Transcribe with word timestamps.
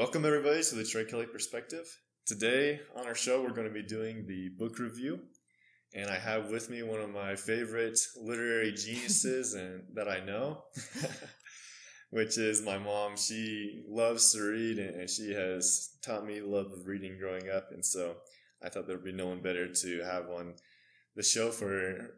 Welcome, 0.00 0.24
everybody, 0.24 0.62
to 0.62 0.74
the 0.76 0.82
Trey 0.82 1.04
Kelly 1.04 1.26
Perspective. 1.26 1.84
Today 2.24 2.80
on 2.96 3.06
our 3.06 3.14
show, 3.14 3.42
we're 3.42 3.52
going 3.52 3.68
to 3.68 3.74
be 3.74 3.82
doing 3.82 4.26
the 4.26 4.48
book 4.48 4.78
review, 4.78 5.20
and 5.92 6.08
I 6.08 6.18
have 6.18 6.48
with 6.48 6.70
me 6.70 6.82
one 6.82 7.00
of 7.00 7.10
my 7.10 7.36
favorite 7.36 7.98
literary 8.16 8.72
geniuses 8.72 9.52
and 9.54 9.82
that 9.92 10.08
I 10.08 10.20
know, 10.20 10.62
which 12.12 12.38
is 12.38 12.62
my 12.62 12.78
mom. 12.78 13.18
She 13.18 13.82
loves 13.86 14.32
to 14.32 14.40
read, 14.40 14.78
and 14.78 15.10
she 15.10 15.34
has 15.34 15.90
taught 16.02 16.24
me 16.24 16.40
the 16.40 16.46
love 16.46 16.72
of 16.72 16.86
reading 16.86 17.18
growing 17.18 17.50
up, 17.50 17.68
and 17.70 17.84
so 17.84 18.14
I 18.64 18.70
thought 18.70 18.86
there 18.86 18.96
would 18.96 19.04
be 19.04 19.12
no 19.12 19.26
one 19.26 19.42
better 19.42 19.70
to 19.70 20.02
have 20.02 20.30
on 20.30 20.54
the 21.14 21.22
show 21.22 21.50
for 21.50 22.14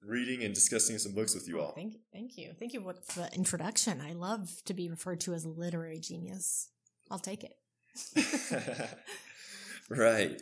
reading 0.00 0.44
and 0.44 0.54
discussing 0.54 0.96
some 0.98 1.12
books 1.12 1.34
with 1.34 1.48
you 1.48 1.60
all. 1.60 1.72
Thank 1.72 1.96
thank 2.12 2.38
you, 2.38 2.52
thank 2.56 2.72
you 2.72 2.82
for 2.82 3.20
the 3.20 3.34
introduction. 3.34 4.00
I 4.00 4.12
love 4.12 4.62
to 4.66 4.74
be 4.74 4.88
referred 4.88 5.18
to 5.22 5.34
as 5.34 5.44
a 5.44 5.48
literary 5.48 5.98
genius. 5.98 6.68
I'll 7.10 7.18
take 7.18 7.44
it. 7.44 7.56
right. 9.88 10.40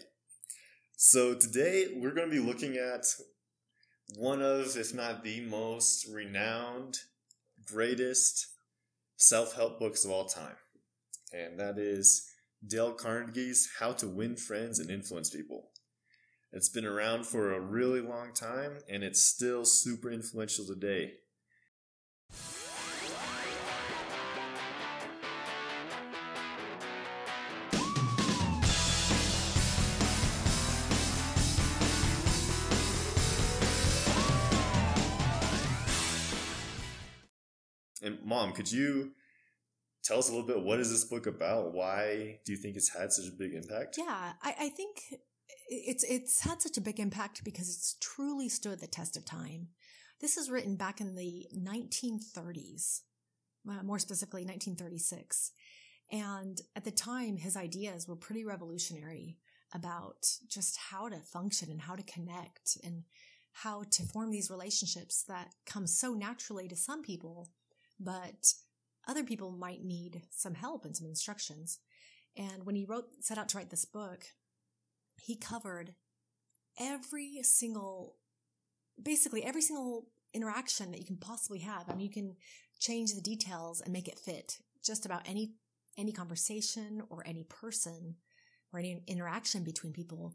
So 0.96 1.34
today 1.34 1.88
we're 1.94 2.14
going 2.14 2.30
to 2.30 2.34
be 2.34 2.44
looking 2.44 2.76
at 2.76 3.04
one 4.16 4.42
of, 4.42 4.76
if 4.76 4.94
not 4.94 5.22
the 5.22 5.40
most 5.42 6.06
renowned, 6.08 6.98
greatest 7.66 8.48
self 9.16 9.54
help 9.54 9.78
books 9.78 10.04
of 10.04 10.10
all 10.10 10.26
time. 10.26 10.56
And 11.32 11.58
that 11.58 11.78
is 11.78 12.30
Dale 12.66 12.94
Carnegie's 12.94 13.68
How 13.78 13.92
to 13.92 14.08
Win 14.08 14.36
Friends 14.36 14.78
and 14.78 14.90
Influence 14.90 15.30
People. 15.30 15.70
It's 16.52 16.68
been 16.68 16.86
around 16.86 17.26
for 17.26 17.52
a 17.52 17.60
really 17.60 18.00
long 18.00 18.32
time 18.32 18.78
and 18.88 19.02
it's 19.02 19.22
still 19.22 19.64
super 19.64 20.10
influential 20.10 20.64
today. 20.64 21.14
Mom, 38.34 38.52
could 38.52 38.70
you 38.70 39.12
tell 40.02 40.18
us 40.18 40.28
a 40.28 40.32
little 40.32 40.46
bit 40.46 40.62
what 40.62 40.80
is 40.80 40.90
this 40.90 41.04
book 41.04 41.26
about? 41.26 41.72
Why 41.72 42.40
do 42.44 42.52
you 42.52 42.58
think 42.58 42.76
it's 42.76 42.94
had 42.94 43.12
such 43.12 43.28
a 43.28 43.36
big 43.36 43.54
impact? 43.54 43.96
Yeah, 43.96 44.32
I, 44.42 44.54
I 44.60 44.68
think 44.68 45.20
it's 45.68 46.04
it's 46.04 46.40
had 46.40 46.60
such 46.60 46.76
a 46.76 46.80
big 46.80 46.98
impact 47.00 47.44
because 47.44 47.68
it's 47.68 47.96
truly 48.00 48.48
stood 48.48 48.80
the 48.80 48.86
test 48.86 49.16
of 49.16 49.24
time. 49.24 49.68
This 50.20 50.36
is 50.36 50.50
written 50.50 50.76
back 50.76 51.00
in 51.00 51.14
the 51.14 51.46
1930s, 51.56 53.00
uh, 53.68 53.82
more 53.82 53.98
specifically 53.98 54.42
1936. 54.42 55.52
And 56.12 56.60
at 56.76 56.84
the 56.84 56.90
time, 56.90 57.36
his 57.36 57.56
ideas 57.56 58.06
were 58.06 58.16
pretty 58.16 58.44
revolutionary 58.44 59.38
about 59.74 60.26
just 60.48 60.78
how 60.90 61.08
to 61.08 61.18
function 61.18 61.70
and 61.70 61.80
how 61.80 61.96
to 61.96 62.02
connect 62.02 62.78
and 62.84 63.04
how 63.52 63.84
to 63.90 64.02
form 64.02 64.30
these 64.30 64.50
relationships 64.50 65.24
that 65.28 65.54
come 65.66 65.86
so 65.86 66.12
naturally 66.14 66.68
to 66.68 66.76
some 66.76 67.02
people 67.02 67.50
but 67.98 68.54
other 69.06 69.24
people 69.24 69.50
might 69.50 69.84
need 69.84 70.22
some 70.30 70.54
help 70.54 70.84
and 70.84 70.96
some 70.96 71.06
instructions. 71.06 71.78
And 72.36 72.64
when 72.64 72.74
he 72.74 72.84
wrote, 72.84 73.06
set 73.20 73.38
out 73.38 73.48
to 73.50 73.58
write 73.58 73.70
this 73.70 73.84
book, 73.84 74.24
he 75.20 75.36
covered 75.36 75.94
every 76.78 77.40
single, 77.42 78.16
basically 79.00 79.44
every 79.44 79.62
single 79.62 80.08
interaction 80.32 80.90
that 80.90 80.98
you 80.98 81.06
can 81.06 81.16
possibly 81.16 81.60
have. 81.60 81.88
I 81.88 81.92
mean, 81.92 82.06
you 82.06 82.10
can 82.10 82.36
change 82.80 83.14
the 83.14 83.20
details 83.20 83.80
and 83.80 83.92
make 83.92 84.08
it 84.08 84.18
fit 84.18 84.58
just 84.84 85.06
about 85.06 85.22
any, 85.26 85.52
any 85.96 86.12
conversation 86.12 87.02
or 87.08 87.22
any 87.26 87.44
person 87.44 88.16
or 88.72 88.80
any 88.80 89.00
interaction 89.06 89.62
between 89.62 89.92
people. 89.92 90.34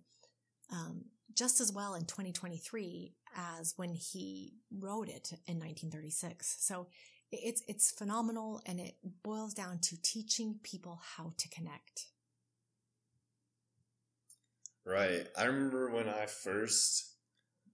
Um, 0.72 1.06
just 1.36 1.60
as 1.62 1.72
well 1.72 1.96
in 1.96 2.06
2023 2.06 3.14
as 3.36 3.74
when 3.76 3.94
he 3.94 4.54
wrote 4.72 5.10
it 5.10 5.32
in 5.48 5.60
1936. 5.60 6.58
So 6.60 6.88
it's, 7.32 7.64
it's 7.68 7.92
phenomenal 7.92 8.62
and 8.66 8.80
it 8.80 8.96
boils 9.24 9.54
down 9.54 9.80
to 9.80 10.02
teaching 10.02 10.60
people 10.64 11.00
how 11.18 11.34
to 11.38 11.50
connect. 11.50 12.06
Right. 14.86 15.28
I 15.38 15.44
remember 15.44 15.92
when 15.92 16.10
I 16.10 16.26
first 16.26 17.14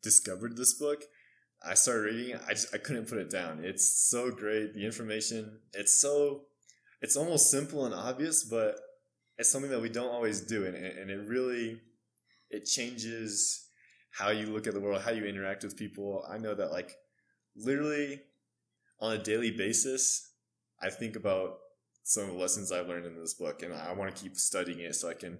discovered 0.04 0.58
this 0.58 0.74
book, 0.74 1.04
I 1.66 1.74
started 1.74 2.02
reading 2.02 2.36
it. 2.36 2.42
I 2.48 2.52
just, 2.52 2.76
I 2.76 2.78
couldn't 2.78 3.08
put 3.08 3.18
it 3.18 3.30
down. 3.30 3.62
It's 3.64 4.10
so 4.10 4.32
great. 4.32 4.74
The 4.74 4.86
information, 4.86 5.60
it's 5.74 5.96
so, 5.96 6.42
it's 7.02 7.16
almost 7.16 7.50
simple 7.50 7.86
and 7.86 7.94
obvious, 7.94 8.44
but 8.44 8.76
it's 9.38 9.50
something 9.50 9.72
that 9.72 9.82
we 9.82 9.90
don't 9.90 10.14
always 10.14 10.42
do. 10.42 10.66
And, 10.66 10.76
and 10.76 11.10
it 11.10 11.28
really, 11.28 11.80
it 12.50 12.66
changes 12.66 13.68
how 14.12 14.30
you 14.30 14.48
look 14.48 14.68
at 14.68 14.74
the 14.74 14.80
world, 14.80 15.02
how 15.02 15.12
you 15.12 15.26
interact 15.26 15.64
with 15.64 15.78
people. 15.78 16.26
I 16.30 16.38
know 16.38 16.54
that 16.54 16.72
like 16.72 16.96
literally 17.56 18.22
on 19.00 19.13
a 19.13 19.17
daily 19.17 19.51
basis, 19.51 20.31
I 20.81 20.89
think 20.89 21.16
about 21.16 21.57
some 22.03 22.23
of 22.23 22.29
the 22.29 22.39
lessons 22.39 22.72
I've 22.72 22.88
learned 22.88 23.06
in 23.06 23.19
this 23.19 23.33
book, 23.33 23.63
and 23.63 23.73
I 23.73 23.91
want 23.94 24.16
to 24.16 24.22
keep 24.22 24.35
studying 24.35 24.79
it 24.79 24.95
so 24.95 25.09
I 25.09 25.13
can 25.13 25.39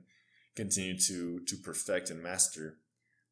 continue 0.55 0.97
to 0.97 1.39
to 1.41 1.57
perfect 1.57 2.09
and 2.09 2.23
master 2.23 2.77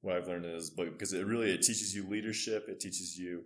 what 0.02 0.18
I've 0.18 0.28
learned 0.28 0.46
in 0.46 0.54
this 0.54 0.70
book 0.70 0.92
because 0.92 1.14
it 1.14 1.26
really 1.26 1.52
it 1.52 1.62
teaches 1.62 1.96
you 1.96 2.08
leadership, 2.08 2.66
it 2.68 2.80
teaches 2.80 3.18
you 3.18 3.44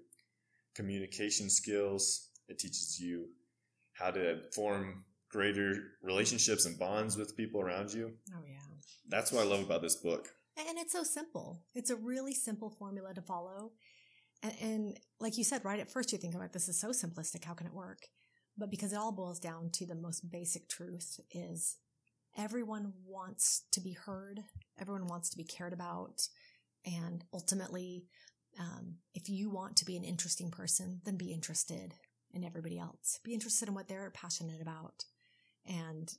communication 0.75 1.49
skills, 1.49 2.29
it 2.47 2.59
teaches 2.59 2.99
you 2.99 3.27
how 3.94 4.11
to 4.11 4.41
form 4.53 5.05
greater 5.29 5.75
relationships 6.01 6.65
and 6.65 6.77
bonds 6.79 7.15
with 7.15 7.38
people 7.38 7.61
around 7.61 7.94
you. 7.94 8.11
Oh 8.33 8.44
yeah. 8.47 8.57
That's 9.07 9.31
what 9.31 9.45
I 9.45 9.47
love 9.47 9.63
about 9.63 9.81
this 9.81 9.95
book. 9.95 10.29
And 10.57 10.77
it's 10.79 10.94
so 10.94 11.03
simple. 11.03 11.61
It's 11.75 11.91
a 11.91 11.95
really 11.95 12.33
simple 12.33 12.71
formula 12.71 13.13
to 13.13 13.21
follow. 13.21 13.71
And, 14.44 14.53
and, 14.62 15.00
like 15.20 15.38
you 15.38 15.44
said, 15.44 15.66
right 15.66 15.80
at 15.80 15.92
first 15.92 16.12
you 16.12 16.18
think 16.20 16.36
about 16.36 16.53
this 16.53 16.70
is 16.70 16.80
so 16.80 16.90
simplistic. 16.90 17.44
How 17.44 17.56
can 17.56 17.66
it 17.66 17.74
work? 17.74 18.08
But 18.58 18.70
because 18.70 18.94
it 18.94 18.98
all 18.98 19.12
boils 19.12 19.40
down 19.40 19.72
to 19.74 19.86
the 19.86 19.96
most 19.96 20.30
basic 20.30 20.70
truth 20.70 21.20
is 21.31 21.78
everyone 22.38 22.94
wants 23.06 23.64
to 23.72 23.81
be 23.81 23.94
heard. 23.94 24.42
Everyone 24.80 25.08
wants 25.08 25.30
to 25.31 25.38
be 25.38 25.44
cared 25.44 25.74
about. 25.74 26.28
And 26.86 27.24
ultimately, 27.34 28.06
um, 28.59 28.98
if 29.14 29.30
you 29.30 29.50
want 29.50 29.75
to 29.78 29.86
be 29.86 29.98
an 29.98 30.03
interesting 30.03 30.52
person, 30.52 31.02
then 31.04 31.18
be 31.18 31.31
interested 31.31 31.94
in 32.31 32.44
everybody 32.44 32.78
else. 32.78 33.19
Be 33.24 33.34
interested 33.34 33.68
in 33.68 33.75
what 33.75 33.88
they're 33.88 34.12
passionate 34.12 34.62
about. 34.62 35.06
And 35.66 36.12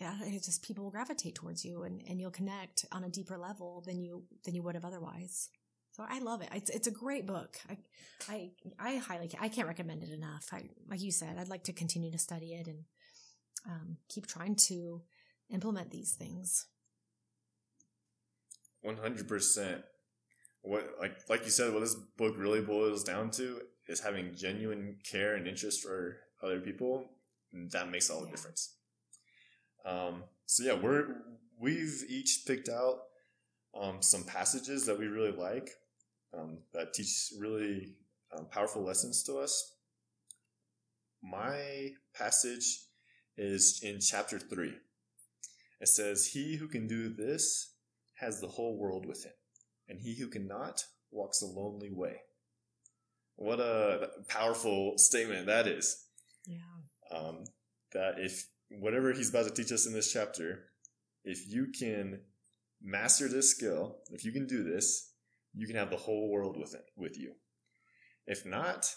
it's 0.00 0.46
just 0.46 0.62
people 0.62 0.84
will 0.84 0.90
gravitate 0.90 1.34
towards 1.34 1.64
you 1.64 1.82
and, 1.84 2.02
and 2.08 2.20
you'll 2.20 2.30
connect 2.30 2.84
on 2.92 3.04
a 3.04 3.08
deeper 3.08 3.38
level 3.38 3.82
than 3.86 4.00
you, 4.00 4.24
than 4.44 4.54
you 4.54 4.62
would 4.62 4.74
have 4.74 4.84
otherwise. 4.84 5.48
So 5.92 6.04
I 6.08 6.20
love 6.20 6.40
it. 6.40 6.48
It's 6.52 6.70
it's 6.70 6.86
a 6.86 6.90
great 6.90 7.26
book. 7.26 7.56
I 7.68 7.76
I 8.28 8.50
I 8.78 8.96
highly 8.96 9.30
I 9.38 9.48
can't 9.48 9.68
recommend 9.68 10.02
it 10.02 10.10
enough. 10.10 10.48
I 10.50 10.70
like 10.88 11.02
you 11.02 11.12
said, 11.12 11.36
I'd 11.38 11.48
like 11.48 11.64
to 11.64 11.72
continue 11.72 12.10
to 12.10 12.18
study 12.18 12.54
it 12.54 12.66
and 12.66 12.84
um, 13.66 13.96
keep 14.08 14.26
trying 14.26 14.56
to 14.68 15.02
implement 15.50 15.90
these 15.90 16.14
things. 16.14 16.66
One 18.80 18.96
hundred 18.96 19.28
percent. 19.28 19.82
What 20.62 20.94
like 20.98 21.18
like 21.28 21.44
you 21.44 21.50
said, 21.50 21.74
what 21.74 21.80
this 21.80 21.94
book 21.94 22.36
really 22.38 22.62
boils 22.62 23.04
down 23.04 23.30
to 23.32 23.60
is 23.86 24.00
having 24.00 24.34
genuine 24.34 24.96
care 25.04 25.34
and 25.34 25.46
interest 25.46 25.82
for 25.82 26.16
other 26.42 26.60
people. 26.60 27.10
that 27.52 27.90
makes 27.90 28.08
all 28.08 28.20
the 28.20 28.26
yeah. 28.26 28.30
difference. 28.30 28.76
Um, 29.84 30.24
so 30.46 30.64
yeah, 30.64 30.74
we're 30.74 31.16
we've 31.60 32.02
each 32.08 32.44
picked 32.46 32.70
out 32.70 33.00
um, 33.78 34.00
some 34.00 34.24
passages 34.24 34.86
that 34.86 34.98
we 34.98 35.06
really 35.06 35.32
like 35.32 35.68
um, 36.36 36.58
that 36.72 36.94
teach 36.94 37.32
really 37.38 37.94
um, 38.36 38.46
powerful 38.50 38.84
lessons 38.84 39.22
to 39.24 39.38
us. 39.38 39.74
My 41.22 41.90
passage 42.14 42.84
is 43.36 43.80
in 43.82 44.00
chapter 44.00 44.38
3. 44.38 44.72
It 45.80 45.88
says, 45.88 46.26
He 46.26 46.56
who 46.56 46.68
can 46.68 46.86
do 46.86 47.08
this 47.08 47.74
has 48.14 48.40
the 48.40 48.48
whole 48.48 48.78
world 48.78 49.06
with 49.06 49.24
him, 49.24 49.32
and 49.88 50.00
he 50.00 50.16
who 50.18 50.28
cannot 50.28 50.84
walks 51.10 51.42
a 51.42 51.46
lonely 51.46 51.90
way. 51.92 52.16
What 53.36 53.60
a 53.60 54.08
powerful 54.28 54.94
statement 54.96 55.46
that 55.46 55.66
is. 55.66 56.04
Yeah. 56.46 56.58
Um, 57.16 57.44
that 57.92 58.14
if 58.18 58.46
whatever 58.70 59.12
he's 59.12 59.30
about 59.30 59.46
to 59.46 59.50
teach 59.50 59.72
us 59.72 59.86
in 59.86 59.92
this 59.92 60.12
chapter, 60.12 60.64
if 61.24 61.48
you 61.48 61.68
can 61.78 62.20
master 62.82 63.28
this 63.28 63.50
skill, 63.50 63.98
if 64.10 64.24
you 64.24 64.32
can 64.32 64.46
do 64.46 64.64
this, 64.64 65.11
you 65.54 65.66
can 65.66 65.76
have 65.76 65.90
the 65.90 65.96
whole 65.96 66.30
world 66.30 66.56
with 66.56 66.74
it 66.74 66.84
with 66.96 67.18
you. 67.18 67.32
If 68.26 68.46
not, 68.46 68.94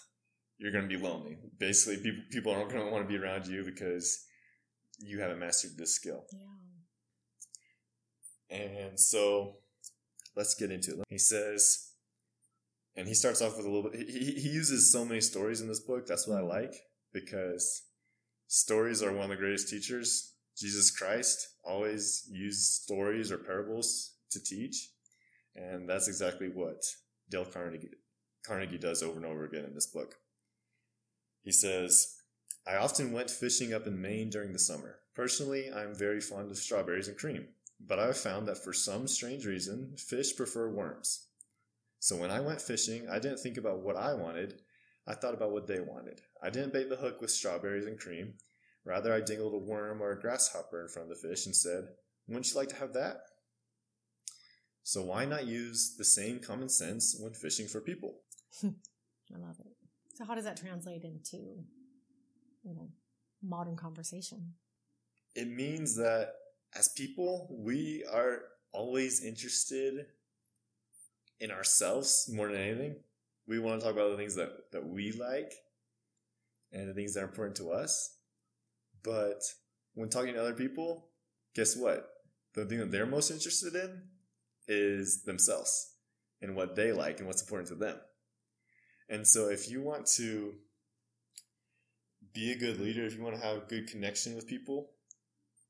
you're 0.58 0.72
going 0.72 0.88
to 0.88 0.96
be 0.96 1.02
lonely. 1.02 1.36
Basically, 1.58 1.96
people 2.02 2.22
people 2.30 2.52
aren't 2.52 2.70
going 2.70 2.84
to 2.84 2.90
want 2.90 3.04
to 3.04 3.08
be 3.08 3.22
around 3.22 3.46
you 3.46 3.64
because 3.64 4.24
you 4.98 5.20
haven't 5.20 5.38
mastered 5.38 5.76
this 5.76 5.94
skill. 5.94 6.24
Yeah. 8.50 8.56
And 8.58 8.98
so, 8.98 9.56
let's 10.36 10.54
get 10.54 10.70
into 10.70 10.92
it. 10.92 11.04
He 11.08 11.18
says, 11.18 11.90
and 12.96 13.08
he 13.08 13.14
starts 13.14 13.42
off 13.42 13.56
with 13.56 13.66
a 13.66 13.70
little 13.70 13.90
bit. 13.90 14.08
He 14.08 14.32
he 14.32 14.48
uses 14.48 14.92
so 14.92 15.04
many 15.04 15.20
stories 15.20 15.60
in 15.60 15.68
this 15.68 15.80
book. 15.80 16.06
That's 16.06 16.26
what 16.26 16.38
I 16.38 16.40
mm-hmm. 16.40 16.50
like 16.50 16.74
because 17.12 17.82
stories 18.46 19.02
are 19.02 19.12
one 19.12 19.24
of 19.24 19.30
the 19.30 19.36
greatest 19.36 19.68
teachers. 19.68 20.34
Jesus 20.56 20.90
Christ 20.90 21.48
always 21.64 22.26
used 22.30 22.82
stories 22.82 23.30
or 23.30 23.38
parables 23.38 24.14
to 24.30 24.42
teach, 24.42 24.90
and 25.56 25.88
that's 25.88 26.08
exactly 26.08 26.48
what 26.48 26.84
Dale 27.28 27.44
Carnegie, 27.44 27.90
Carnegie 28.46 28.78
does 28.78 29.02
over 29.02 29.16
and 29.16 29.26
over 29.26 29.44
again 29.44 29.64
in 29.64 29.74
this 29.74 29.86
book. 29.86 30.16
He 31.42 31.52
says, 31.52 32.16
I 32.66 32.76
often 32.76 33.12
went 33.12 33.30
fishing 33.30 33.72
up 33.72 33.86
in 33.86 34.00
Maine 34.00 34.30
during 34.30 34.52
the 34.52 34.58
summer. 34.58 34.96
Personally, 35.14 35.70
I'm 35.72 35.94
very 35.94 36.20
fond 36.20 36.50
of 36.50 36.58
strawberries 36.58 37.08
and 37.08 37.16
cream, 37.16 37.48
but 37.80 37.98
I've 37.98 38.18
found 38.18 38.46
that 38.48 38.62
for 38.62 38.72
some 38.72 39.08
strange 39.08 39.46
reason, 39.46 39.94
fish 39.96 40.36
prefer 40.36 40.68
worms. 40.68 41.26
So 42.00 42.16
when 42.16 42.30
I 42.30 42.40
went 42.40 42.60
fishing, 42.60 43.08
I 43.10 43.18
didn't 43.18 43.38
think 43.38 43.56
about 43.56 43.80
what 43.80 43.96
I 43.96 44.14
wanted, 44.14 44.60
I 45.06 45.14
thought 45.14 45.34
about 45.34 45.52
what 45.52 45.66
they 45.66 45.80
wanted. 45.80 46.20
I 46.42 46.50
didn't 46.50 46.72
bait 46.72 46.88
the 46.90 46.96
hook 46.96 47.20
with 47.20 47.30
strawberries 47.30 47.86
and 47.86 47.98
cream. 47.98 48.34
Rather, 48.84 49.12
I 49.14 49.20
dangled 49.20 49.54
a 49.54 49.58
worm 49.58 50.02
or 50.02 50.10
a 50.10 50.20
grasshopper 50.20 50.82
in 50.82 50.88
front 50.88 51.10
of 51.10 51.20
the 51.20 51.28
fish 51.28 51.46
and 51.46 51.54
said, 51.54 51.88
Wouldn't 52.26 52.50
you 52.50 52.56
like 52.56 52.68
to 52.70 52.76
have 52.76 52.92
that? 52.94 53.22
So 54.86 55.02
why 55.02 55.24
not 55.24 55.48
use 55.48 55.96
the 55.98 56.04
same 56.04 56.38
common 56.38 56.68
sense 56.68 57.16
when 57.18 57.32
fishing 57.32 57.66
for 57.66 57.80
people? 57.80 58.20
I 58.64 59.36
love 59.36 59.56
it. 59.58 59.72
So 60.14 60.24
how 60.24 60.36
does 60.36 60.44
that 60.44 60.56
translate 60.56 61.02
into, 61.02 61.38
you 62.62 62.72
know, 62.72 62.90
modern 63.42 63.74
conversation? 63.74 64.52
It 65.34 65.48
means 65.48 65.96
that 65.96 66.34
as 66.76 66.86
people, 66.86 67.48
we 67.50 68.04
are 68.12 68.42
always 68.72 69.24
interested 69.24 70.06
in 71.40 71.50
ourselves 71.50 72.30
more 72.32 72.46
than 72.46 72.60
anything 72.60 72.94
we 73.48 73.58
want 73.58 73.80
to 73.80 73.86
talk 73.86 73.96
about 73.96 74.12
the 74.12 74.16
things 74.16 74.36
that, 74.36 74.70
that 74.70 74.86
we 74.86 75.10
like 75.10 75.52
and 76.70 76.88
the 76.88 76.94
things 76.94 77.14
that 77.14 77.24
are 77.24 77.28
important 77.28 77.56
to 77.56 77.72
us. 77.72 78.18
But 79.02 79.42
when 79.94 80.10
talking 80.10 80.34
to 80.34 80.40
other 80.40 80.54
people, 80.54 81.08
guess 81.56 81.76
what? 81.76 82.08
The 82.54 82.64
thing 82.66 82.78
that 82.78 82.92
they're 82.92 83.04
most 83.04 83.32
interested 83.32 83.74
in 83.74 84.02
is 84.68 85.22
themselves 85.22 85.94
and 86.42 86.54
what 86.56 86.76
they 86.76 86.92
like 86.92 87.18
and 87.18 87.26
what's 87.26 87.42
important 87.42 87.68
to 87.68 87.74
them. 87.74 87.96
And 89.08 89.26
so 89.26 89.48
if 89.48 89.70
you 89.70 89.82
want 89.82 90.06
to 90.16 90.54
be 92.34 92.52
a 92.52 92.58
good 92.58 92.80
leader, 92.80 93.04
if 93.04 93.16
you 93.16 93.22
want 93.22 93.36
to 93.36 93.46
have 93.46 93.56
a 93.56 93.66
good 93.66 93.88
connection 93.88 94.34
with 94.34 94.46
people, 94.46 94.90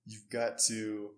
you've 0.06 0.28
got 0.31 0.58
to 0.69 1.10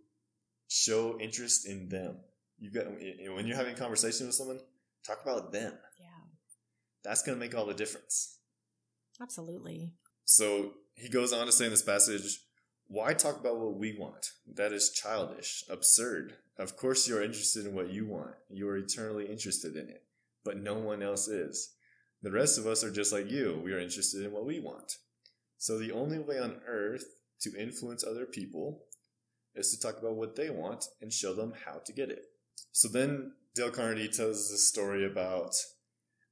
show 0.69 1.19
interest 1.20 1.66
in 1.66 1.88
them. 1.88 2.16
You've 2.58 2.75
got 2.75 2.86
when 2.90 3.46
you're 3.46 3.56
having 3.56 3.75
a 3.75 3.78
conversation 3.78 4.26
with 4.26 4.34
someone, 4.34 4.60
talk 5.06 5.20
about 5.22 5.52
them. 5.52 5.72
Yeah 5.98 6.19
that's 7.04 7.22
going 7.22 7.38
to 7.38 7.40
make 7.44 7.56
all 7.56 7.66
the 7.66 7.75
difference. 7.75 8.38
Absolutely. 9.20 9.92
So 10.25 10.72
he 10.94 11.08
goes 11.08 11.32
on 11.32 11.46
to 11.46 11.52
say 11.52 11.64
in 11.64 11.70
this 11.70 11.82
passage, 11.82 12.40
why 12.88 13.12
talk 13.12 13.38
about 13.38 13.58
what 13.58 13.79
we 13.79 13.96
want? 13.99 14.32
That 14.46 14.73
is 14.73 14.90
childish, 14.90 15.62
absurd. 15.70 16.35
Of 16.58 16.76
course, 16.76 17.06
you're 17.06 17.23
interested 17.23 17.67
in 17.67 17.75
what 17.75 17.93
you 17.93 18.06
want. 18.06 18.35
You 18.50 18.69
are 18.69 18.76
eternally 18.76 19.26
interested 19.26 19.76
in 19.76 19.88
it, 19.88 20.02
but 20.44 20.56
no 20.56 20.75
one 20.75 21.02
else 21.02 21.29
is. 21.29 21.75
The 22.23 22.32
rest 22.32 22.58
of 22.58 22.67
us 22.67 22.82
are 22.82 22.90
just 22.90 23.12
like 23.12 23.31
you. 23.31 23.61
We 23.62 23.73
are 23.73 23.79
interested 23.79 24.25
in 24.25 24.32
what 24.32 24.46
we 24.46 24.58
want. 24.58 24.94
So 25.58 25.79
the 25.79 25.93
only 25.93 26.19
way 26.19 26.38
on 26.38 26.61
earth 26.67 27.05
to 27.43 27.55
influence 27.56 28.05
other 28.05 28.26
people 28.26 28.85
is 29.55 29.70
to 29.70 29.81
talk 29.81 29.99
about 29.99 30.17
what 30.17 30.35
they 30.35 30.50
want 30.50 30.85
and 31.00 31.12
show 31.12 31.35
them 31.35 31.52
how 31.67 31.81
to 31.85 31.93
get 31.93 32.11
it. 32.11 32.25
So 32.73 32.88
then 32.88 33.32
Dale 33.55 33.70
Carnegie 33.70 34.08
tells 34.08 34.50
this 34.50 34.69
story 34.69 35.05
about 35.05 35.55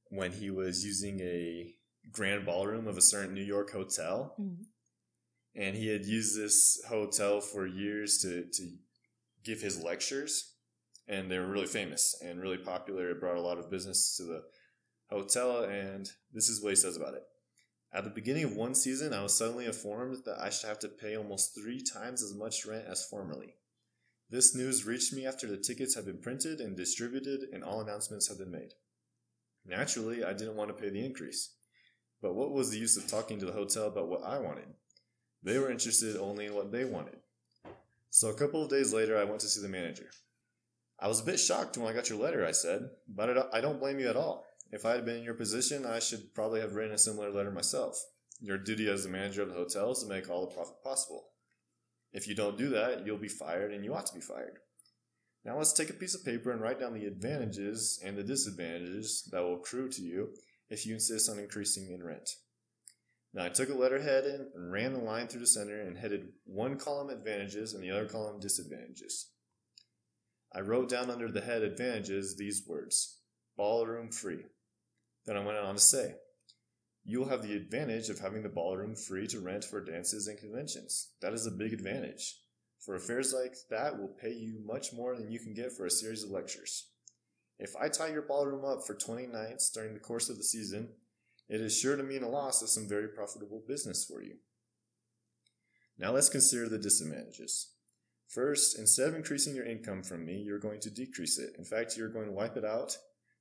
when 0.09 0.31
he 0.31 0.49
was 0.49 0.83
using 0.83 1.19
a 1.19 1.73
grand 2.11 2.45
ballroom 2.45 2.87
of 2.87 2.97
a 2.97 3.01
certain 3.01 3.33
New 3.33 3.43
York 3.43 3.71
hotel. 3.71 4.35
Mm-hmm. 4.39 4.63
And 5.57 5.75
he 5.75 5.87
had 5.87 6.05
used 6.05 6.37
this 6.37 6.79
hotel 6.87 7.41
for 7.41 7.65
years 7.65 8.19
to, 8.19 8.45
to 8.53 8.69
give 9.43 9.59
his 9.59 9.81
lectures. 9.81 10.53
And 11.07 11.31
they 11.31 11.39
were 11.39 11.47
really 11.47 11.65
famous 11.65 12.15
and 12.23 12.39
really 12.39 12.57
popular. 12.57 13.09
It 13.09 13.19
brought 13.19 13.37
a 13.37 13.41
lot 13.41 13.57
of 13.57 13.71
business 13.71 14.15
to 14.17 14.23
the 14.23 14.43
hotel. 15.09 15.63
And 15.63 16.09
this 16.31 16.47
is 16.47 16.61
what 16.61 16.69
he 16.69 16.75
says 16.75 16.95
about 16.95 17.15
it. 17.15 17.23
At 17.91 18.03
the 18.03 18.11
beginning 18.11 18.43
of 18.43 18.55
one 18.55 18.75
season, 18.75 19.13
I 19.13 19.23
was 19.23 19.35
suddenly 19.35 19.65
informed 19.65 20.17
that 20.25 20.39
I 20.39 20.49
should 20.49 20.67
have 20.67 20.79
to 20.79 20.89
pay 20.89 21.15
almost 21.17 21.55
three 21.55 21.81
times 21.81 22.21
as 22.21 22.35
much 22.35 22.65
rent 22.65 22.85
as 22.87 23.05
formerly. 23.05 23.55
This 24.29 24.53
news 24.53 24.85
reached 24.85 25.13
me 25.13 25.25
after 25.25 25.47
the 25.47 25.57
tickets 25.57 25.95
had 25.95 26.05
been 26.05 26.19
printed 26.19 26.59
and 26.59 26.75
distributed 26.75 27.47
and 27.51 27.63
all 27.63 27.81
announcements 27.81 28.27
had 28.27 28.37
been 28.37 28.51
made. 28.51 28.73
Naturally, 29.65 30.23
I 30.23 30.33
didn't 30.33 30.57
want 30.57 30.69
to 30.69 30.81
pay 30.81 30.89
the 30.89 31.03
increase. 31.03 31.53
But 32.21 32.35
what 32.35 32.51
was 32.51 32.69
the 32.69 32.77
use 32.77 32.97
of 32.97 33.07
talking 33.07 33.39
to 33.39 33.45
the 33.45 33.53
hotel 33.53 33.87
about 33.87 34.09
what 34.09 34.23
I 34.23 34.37
wanted? 34.39 34.67
They 35.43 35.57
were 35.59 35.71
interested 35.71 36.17
only 36.17 36.45
in 36.45 36.55
what 36.55 36.71
they 36.71 36.85
wanted. 36.85 37.17
So 38.09 38.29
a 38.29 38.33
couple 38.33 38.63
of 38.63 38.69
days 38.69 38.93
later, 38.93 39.17
I 39.17 39.23
went 39.23 39.41
to 39.41 39.47
see 39.47 39.61
the 39.61 39.69
manager. 39.69 40.09
I 40.99 41.07
was 41.07 41.21
a 41.21 41.25
bit 41.25 41.39
shocked 41.39 41.77
when 41.77 41.87
I 41.87 41.95
got 41.95 42.09
your 42.09 42.19
letter, 42.19 42.45
I 42.45 42.51
said, 42.51 42.89
but 43.07 43.53
I 43.53 43.61
don't 43.61 43.79
blame 43.79 43.99
you 43.99 44.09
at 44.09 44.15
all. 44.15 44.45
If 44.71 44.85
I 44.85 44.91
had 44.91 45.05
been 45.05 45.17
in 45.17 45.23
your 45.23 45.35
position, 45.35 45.85
I 45.85 45.99
should 45.99 46.33
probably 46.33 46.59
have 46.59 46.73
written 46.73 46.95
a 46.95 46.97
similar 46.97 47.29
letter 47.29 47.51
myself. 47.51 48.03
Your 48.41 48.57
duty 48.57 48.89
as 48.89 49.03
the 49.03 49.09
manager 49.09 49.41
of 49.43 49.49
the 49.49 49.55
hotel 49.55 49.91
is 49.91 50.03
to 50.03 50.09
make 50.09 50.29
all 50.29 50.47
the 50.47 50.53
profit 50.53 50.83
possible. 50.83 51.29
If 52.13 52.27
you 52.27 52.35
don't 52.35 52.57
do 52.57 52.69
that, 52.69 53.05
you'll 53.05 53.17
be 53.17 53.27
fired 53.27 53.71
and 53.71 53.85
you 53.85 53.93
ought 53.93 54.07
to 54.07 54.15
be 54.15 54.21
fired. 54.21 54.57
Now 55.45 55.57
let's 55.57 55.73
take 55.73 55.89
a 55.89 55.93
piece 55.93 56.15
of 56.15 56.25
paper 56.25 56.51
and 56.51 56.61
write 56.61 56.79
down 56.79 56.93
the 56.93 57.05
advantages 57.05 58.01
and 58.03 58.17
the 58.17 58.23
disadvantages 58.23 59.29
that 59.31 59.41
will 59.41 59.55
accrue 59.55 59.89
to 59.89 60.01
you 60.01 60.29
if 60.69 60.85
you 60.85 60.95
insist 60.95 61.29
on 61.29 61.39
increasing 61.39 61.91
in 61.91 62.03
rent. 62.03 62.29
Now 63.33 63.45
I 63.45 63.49
took 63.49 63.69
a 63.69 63.73
letterhead 63.73 64.25
and 64.25 64.71
ran 64.71 64.93
the 64.93 64.99
line 64.99 65.27
through 65.27 65.41
the 65.41 65.47
center 65.47 65.81
and 65.81 65.97
headed 65.97 66.29
one 66.45 66.77
column 66.77 67.09
advantages 67.09 67.73
and 67.73 67.83
the 67.83 67.91
other 67.91 68.05
column 68.05 68.39
disadvantages. 68.39 69.31
I 70.53 70.61
wrote 70.61 70.89
down 70.89 71.11
under 71.11 71.29
the 71.29 71.41
head 71.41 71.61
advantages 71.61 72.35
these 72.35 72.63
words 72.67 73.19
ballroom 73.57 74.11
free. 74.11 74.45
Then 75.25 75.35
I 75.35 75.45
went 75.45 75.57
on 75.57 75.75
to 75.75 75.81
say, 75.81 76.15
You 77.03 77.19
will 77.19 77.29
have 77.29 77.41
the 77.41 77.55
advantage 77.55 78.09
of 78.09 78.19
having 78.19 78.43
the 78.43 78.49
ballroom 78.49 78.95
free 78.95 79.27
to 79.27 79.39
rent 79.39 79.65
for 79.65 79.83
dances 79.83 80.27
and 80.27 80.37
conventions. 80.37 81.13
That 81.21 81.33
is 81.33 81.45
a 81.45 81.51
big 81.51 81.73
advantage 81.73 82.35
for 82.87 82.95
affairs 82.95 83.33
like 83.33 83.55
that 83.69 83.99
will 83.99 84.07
pay 84.07 84.31
you 84.31 84.61
much 84.65 84.93
more 84.93 85.15
than 85.15 85.29
you 85.29 85.39
can 85.39 85.53
get 85.53 85.73
for 85.73 85.85
a 85.85 85.91
series 85.91 86.23
of 86.23 86.29
lectures. 86.29 86.89
If 87.59 87.75
I 87.75 87.89
tie 87.89 88.07
your 88.07 88.21
ballroom 88.21 88.63
up 88.63 88.85
for 88.85 88.93
20 88.93 89.27
nights 89.27 89.69
during 89.71 89.93
the 89.93 89.99
course 89.99 90.29
of 90.29 90.37
the 90.37 90.43
season, 90.43 90.89
it 91.49 91.61
is 91.61 91.77
sure 91.77 91.95
to 91.95 92.03
mean 92.03 92.23
a 92.23 92.29
loss 92.29 92.61
of 92.61 92.69
some 92.69 92.87
very 92.87 93.07
profitable 93.07 93.63
business 93.67 94.05
for 94.05 94.21
you. 94.21 94.35
Now 95.97 96.11
let's 96.11 96.29
consider 96.29 96.67
the 96.67 96.77
disadvantages. 96.77 97.71
First, 98.27 98.77
instead 98.77 99.07
of 99.07 99.15
increasing 99.15 99.55
your 99.55 99.65
income 99.65 100.03
from 100.03 100.25
me, 100.25 100.37
you're 100.37 100.59
going 100.59 100.81
to 100.81 100.89
decrease 100.89 101.39
it. 101.39 101.55
In 101.57 101.63
fact, 101.63 101.95
you're 101.95 102.09
going 102.09 102.25
to 102.25 102.33
wipe 102.33 102.57
it 102.57 102.65
out 102.65 102.97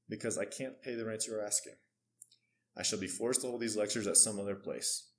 because 0.08 0.38
I 0.38 0.44
can't 0.44 0.80
pay 0.80 0.94
the 0.94 1.04
rent 1.04 1.26
you're 1.26 1.44
asking. 1.44 1.75
I 2.76 2.82
shall 2.82 3.00
be 3.00 3.08
forced 3.08 3.40
to 3.40 3.48
hold 3.48 3.60
these 3.60 3.76
lectures 3.76 4.06
at 4.06 4.16
some 4.16 4.38
other 4.38 4.54
place. 4.54 5.10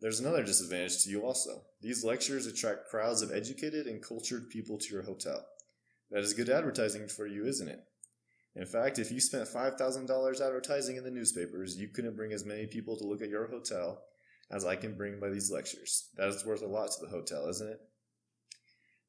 There's 0.00 0.18
another 0.18 0.42
disadvantage 0.42 1.04
to 1.04 1.10
you 1.10 1.24
also. 1.24 1.62
These 1.80 2.02
lectures 2.02 2.46
attract 2.46 2.88
crowds 2.88 3.22
of 3.22 3.30
educated 3.30 3.86
and 3.86 4.02
cultured 4.02 4.50
people 4.50 4.78
to 4.78 4.92
your 4.92 5.02
hotel. 5.02 5.46
That 6.10 6.24
is 6.24 6.34
good 6.34 6.48
advertising 6.48 7.06
for 7.06 7.26
you, 7.26 7.44
isn't 7.46 7.68
it? 7.68 7.84
In 8.54 8.66
fact, 8.66 8.98
if 8.98 9.10
you 9.10 9.20
spent 9.20 9.48
$5,000 9.48 10.40
advertising 10.40 10.96
in 10.96 11.04
the 11.04 11.10
newspapers, 11.10 11.76
you 11.76 11.88
couldn't 11.88 12.16
bring 12.16 12.32
as 12.32 12.44
many 12.44 12.66
people 12.66 12.96
to 12.96 13.06
look 13.06 13.22
at 13.22 13.30
your 13.30 13.48
hotel 13.48 14.02
as 14.50 14.64
I 14.66 14.76
can 14.76 14.94
bring 14.94 15.18
by 15.18 15.30
these 15.30 15.50
lectures. 15.50 16.10
That 16.16 16.28
is 16.28 16.44
worth 16.44 16.62
a 16.62 16.66
lot 16.66 16.90
to 16.90 17.00
the 17.00 17.10
hotel, 17.10 17.48
isn't 17.48 17.70
it? 17.70 17.80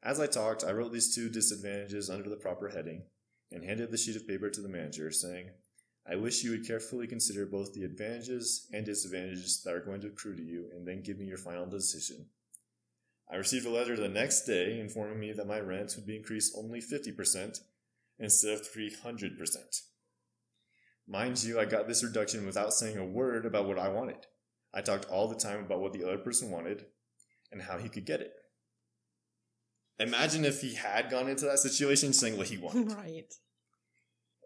As 0.01 0.19
I 0.19 0.27
talked, 0.27 0.63
I 0.63 0.71
wrote 0.71 0.93
these 0.93 1.13
two 1.13 1.29
disadvantages 1.29 2.09
under 2.09 2.29
the 2.29 2.37
proper 2.37 2.69
heading 2.69 3.03
and 3.51 3.63
handed 3.63 3.91
the 3.91 3.97
sheet 3.97 4.15
of 4.15 4.27
paper 4.27 4.49
to 4.49 4.61
the 4.61 4.69
manager, 4.69 5.11
saying, 5.11 5.49
I 6.09 6.15
wish 6.15 6.43
you 6.43 6.51
would 6.51 6.67
carefully 6.67 7.07
consider 7.07 7.45
both 7.45 7.73
the 7.73 7.83
advantages 7.83 8.67
and 8.73 8.85
disadvantages 8.85 9.61
that 9.63 9.73
are 9.73 9.85
going 9.85 10.01
to 10.01 10.07
accrue 10.07 10.35
to 10.35 10.41
you 10.41 10.69
and 10.73 10.85
then 10.85 11.03
give 11.03 11.17
me 11.17 11.25
your 11.25 11.37
final 11.37 11.65
decision. 11.65 12.25
I 13.31 13.37
received 13.37 13.65
a 13.65 13.69
letter 13.69 13.95
the 13.95 14.09
next 14.09 14.45
day 14.45 14.79
informing 14.79 15.19
me 15.19 15.31
that 15.33 15.47
my 15.47 15.59
rent 15.59 15.93
would 15.95 16.05
be 16.05 16.17
increased 16.17 16.55
only 16.57 16.81
50% 16.81 17.59
instead 18.19 18.53
of 18.53 18.61
300%. 18.61 19.31
Mind 21.07 21.43
you, 21.43 21.59
I 21.59 21.65
got 21.65 21.87
this 21.87 22.03
reduction 22.03 22.45
without 22.45 22.73
saying 22.73 22.97
a 22.97 23.05
word 23.05 23.45
about 23.45 23.67
what 23.67 23.79
I 23.79 23.89
wanted. 23.89 24.25
I 24.73 24.81
talked 24.81 25.05
all 25.05 25.27
the 25.27 25.35
time 25.35 25.59
about 25.59 25.81
what 25.81 25.93
the 25.93 26.03
other 26.03 26.17
person 26.17 26.49
wanted 26.49 26.85
and 27.51 27.61
how 27.61 27.77
he 27.77 27.89
could 27.89 28.05
get 28.05 28.21
it. 28.21 28.31
Imagine 29.99 30.43
if 30.45 30.61
he 30.61 30.73
had 30.73 31.11
gone 31.11 31.29
into 31.29 31.45
that 31.45 31.59
situation 31.59 32.13
saying 32.13 32.37
what 32.37 32.47
he 32.47 32.57
wanted. 32.61 32.91
Right. 32.91 33.33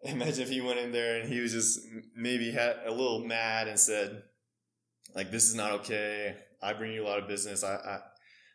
Imagine 0.03 0.43
if 0.43 0.49
he 0.49 0.61
went 0.61 0.79
in 0.79 0.91
there 0.91 1.19
and 1.19 1.31
he 1.31 1.39
was 1.39 1.53
just 1.53 1.79
maybe 2.15 2.51
had 2.51 2.77
a 2.85 2.91
little 2.91 3.25
mad 3.25 3.67
and 3.67 3.79
said, 3.79 4.23
like, 5.15 5.31
this 5.31 5.45
is 5.45 5.55
not 5.55 5.71
okay. 5.71 6.35
I 6.61 6.73
bring 6.73 6.91
you 6.91 7.03
a 7.03 7.07
lot 7.07 7.19
of 7.19 7.27
business. 7.27 7.63
I, 7.63 7.75
I 7.75 7.99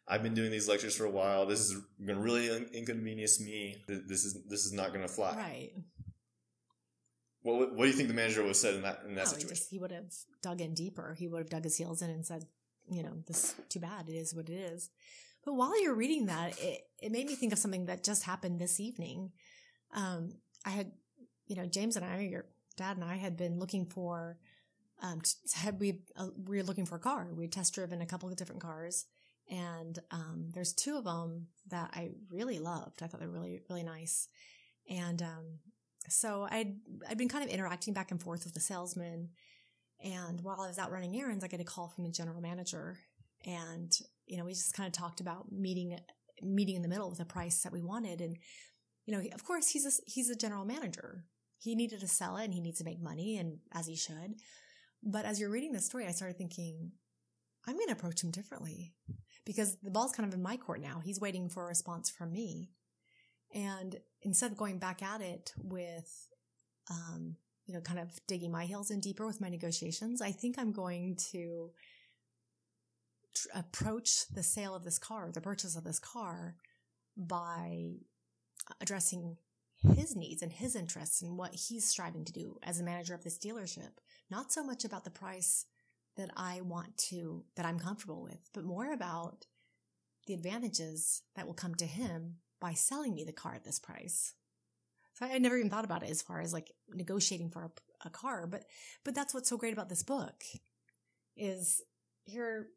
I've 0.08 0.22
been 0.22 0.34
doing 0.34 0.50
these 0.50 0.68
lectures 0.68 0.96
for 0.96 1.04
a 1.04 1.10
while. 1.10 1.46
This 1.46 1.60
is 1.60 1.76
going 2.04 2.18
to 2.18 2.22
really 2.22 2.48
inconvenience 2.72 3.40
me. 3.40 3.82
This 3.86 4.24
is 4.24 4.44
this 4.48 4.64
is 4.66 4.72
not 4.72 4.88
going 4.88 5.02
to 5.02 5.08
fly. 5.08 5.36
Right. 5.36 5.70
What 7.42 7.74
What 7.74 7.84
do 7.84 7.86
you 7.86 7.92
think 7.92 8.08
the 8.08 8.14
manager 8.14 8.40
would 8.42 8.48
have 8.48 8.56
said 8.56 8.74
in 8.74 8.82
that 8.82 9.02
in 9.08 9.14
that 9.14 9.28
situation? 9.28 9.48
He, 9.48 9.54
just, 9.54 9.70
he 9.70 9.78
would 9.78 9.92
have 9.92 10.12
dug 10.42 10.60
in 10.60 10.74
deeper. 10.74 11.14
He 11.18 11.28
would 11.28 11.38
have 11.38 11.50
dug 11.50 11.64
his 11.64 11.76
heels 11.76 12.02
in 12.02 12.10
and 12.10 12.26
said, 12.26 12.46
you 12.90 13.02
know, 13.02 13.22
this 13.26 13.54
too 13.68 13.80
bad. 13.80 14.08
It 14.08 14.14
is 14.14 14.34
what 14.34 14.48
it 14.48 14.54
is. 14.54 14.90
But 15.44 15.54
while 15.54 15.80
you're 15.82 15.94
reading 15.94 16.26
that, 16.26 16.58
it, 16.60 16.82
it 17.00 17.10
made 17.10 17.26
me 17.26 17.34
think 17.34 17.52
of 17.52 17.58
something 17.58 17.86
that 17.86 18.04
just 18.04 18.24
happened 18.24 18.60
this 18.60 18.78
evening. 18.78 19.32
Um, 19.94 20.34
I 20.64 20.70
had, 20.70 20.92
you 21.46 21.56
know, 21.56 21.66
James 21.66 21.96
and 21.96 22.04
I, 22.04 22.20
your 22.20 22.46
dad 22.76 22.96
and 22.96 23.04
I 23.04 23.16
had 23.16 23.36
been 23.36 23.58
looking 23.58 23.86
for, 23.86 24.36
um, 25.02 25.20
had 25.54 25.80
we, 25.80 26.02
uh, 26.16 26.28
we 26.46 26.58
were 26.58 26.62
looking 26.62 26.86
for 26.86 26.94
a 26.94 27.00
car. 27.00 27.34
We 27.34 27.44
had 27.44 27.52
test 27.52 27.74
driven 27.74 28.00
a 28.00 28.06
couple 28.06 28.28
of 28.28 28.36
different 28.36 28.62
cars 28.62 29.06
and, 29.50 29.98
um, 30.10 30.50
there's 30.54 30.72
two 30.72 30.96
of 30.96 31.04
them 31.04 31.48
that 31.70 31.90
I 31.92 32.10
really 32.30 32.58
loved. 32.58 33.02
I 33.02 33.06
thought 33.06 33.20
they 33.20 33.26
were 33.26 33.32
really, 33.32 33.60
really 33.68 33.82
nice. 33.82 34.28
And, 34.88 35.20
um, 35.22 35.58
so 36.08 36.48
I'd, 36.50 36.76
I'd 37.08 37.18
been 37.18 37.28
kind 37.28 37.44
of 37.44 37.50
interacting 37.50 37.94
back 37.94 38.10
and 38.10 38.20
forth 38.20 38.44
with 38.44 38.54
the 38.54 38.60
salesman. 38.60 39.30
And 40.02 40.40
while 40.42 40.60
I 40.60 40.66
was 40.66 40.78
out 40.78 40.90
running 40.90 41.16
errands, 41.16 41.44
I 41.44 41.48
get 41.48 41.60
a 41.60 41.64
call 41.64 41.88
from 41.88 42.04
the 42.04 42.10
general 42.10 42.40
manager 42.40 42.98
and, 43.44 43.92
you 44.26 44.36
know, 44.36 44.44
we 44.44 44.52
just 44.52 44.74
kind 44.74 44.86
of 44.86 44.92
talked 44.92 45.20
about 45.20 45.50
meeting, 45.50 45.98
meeting 46.42 46.76
in 46.76 46.82
the 46.82 46.88
middle 46.88 47.10
with 47.10 47.20
a 47.20 47.24
price 47.24 47.62
that 47.62 47.72
we 47.72 47.82
wanted. 47.82 48.20
And, 48.20 48.36
you 49.06 49.16
know, 49.16 49.22
of 49.34 49.44
course 49.44 49.68
he's 49.68 49.86
a, 49.86 49.90
he's 50.06 50.30
a 50.30 50.36
general 50.36 50.64
manager. 50.64 51.24
He 51.58 51.74
needed 51.74 52.00
to 52.00 52.08
sell 52.08 52.36
it 52.36 52.44
and 52.44 52.54
he 52.54 52.60
needs 52.60 52.78
to 52.78 52.84
make 52.84 53.00
money 53.00 53.36
and 53.38 53.58
as 53.72 53.86
he 53.86 53.96
should. 53.96 54.34
But 55.02 55.24
as 55.24 55.40
you're 55.40 55.50
reading 55.50 55.72
the 55.72 55.80
story, 55.80 56.06
I 56.06 56.12
started 56.12 56.38
thinking, 56.38 56.92
I'm 57.66 57.76
going 57.76 57.88
to 57.88 57.94
approach 57.94 58.22
him 58.22 58.30
differently 58.30 58.94
because 59.44 59.76
the 59.82 59.90
ball's 59.90 60.12
kind 60.12 60.28
of 60.28 60.34
in 60.34 60.42
my 60.42 60.56
court 60.56 60.80
now. 60.80 61.00
He's 61.04 61.20
waiting 61.20 61.48
for 61.48 61.64
a 61.64 61.68
response 61.68 62.10
from 62.10 62.32
me. 62.32 62.70
And 63.54 63.96
instead 64.22 64.50
of 64.50 64.56
going 64.56 64.78
back 64.78 65.02
at 65.02 65.20
it 65.20 65.52
with, 65.58 66.28
um, 66.90 67.36
you 67.66 67.74
know, 67.74 67.80
kind 67.80 67.98
of 67.98 68.10
digging 68.26 68.50
my 68.50 68.64
heels 68.64 68.90
in 68.90 69.00
deeper 69.00 69.26
with 69.26 69.40
my 69.40 69.48
negotiations, 69.48 70.22
I 70.22 70.32
think 70.32 70.58
I'm 70.58 70.72
going 70.72 71.16
to 71.32 71.70
tr- 73.34 73.48
approach 73.54 74.26
the 74.28 74.42
sale 74.42 74.74
of 74.74 74.84
this 74.84 74.98
car, 74.98 75.30
the 75.32 75.40
purchase 75.40 75.76
of 75.76 75.84
this 75.84 75.98
car 75.98 76.56
by 77.16 77.94
addressing 78.80 79.36
his 79.96 80.14
needs 80.14 80.42
and 80.42 80.52
his 80.52 80.76
interests 80.76 81.22
and 81.22 81.36
what 81.36 81.54
he's 81.54 81.84
striving 81.84 82.24
to 82.24 82.32
do 82.32 82.58
as 82.62 82.80
a 82.80 82.84
manager 82.84 83.14
of 83.14 83.24
this 83.24 83.38
dealership. 83.38 83.98
Not 84.30 84.52
so 84.52 84.62
much 84.62 84.84
about 84.84 85.04
the 85.04 85.10
price 85.10 85.66
that 86.16 86.30
I 86.36 86.60
want 86.60 86.96
to, 87.08 87.44
that 87.56 87.66
I'm 87.66 87.78
comfortable 87.78 88.22
with, 88.22 88.50
but 88.52 88.64
more 88.64 88.92
about 88.92 89.46
the 90.26 90.34
advantages 90.34 91.22
that 91.34 91.46
will 91.46 91.54
come 91.54 91.74
to 91.76 91.86
him 91.86 92.36
by 92.60 92.74
selling 92.74 93.14
me 93.14 93.24
the 93.24 93.32
car 93.32 93.54
at 93.54 93.64
this 93.64 93.78
price. 93.78 94.34
So 95.14 95.26
I 95.26 95.38
never 95.38 95.56
even 95.56 95.70
thought 95.70 95.84
about 95.84 96.02
it 96.02 96.10
as 96.10 96.22
far 96.22 96.40
as 96.40 96.52
like 96.52 96.72
negotiating 96.88 97.50
for 97.50 97.64
a, 97.64 97.70
a 98.06 98.10
car, 98.10 98.46
but, 98.46 98.64
but 99.04 99.14
that's 99.14 99.34
what's 99.34 99.48
so 99.48 99.56
great 99.56 99.72
about 99.72 99.88
this 99.88 100.02
book 100.02 100.44
is 101.36 101.82
here, 102.24 102.68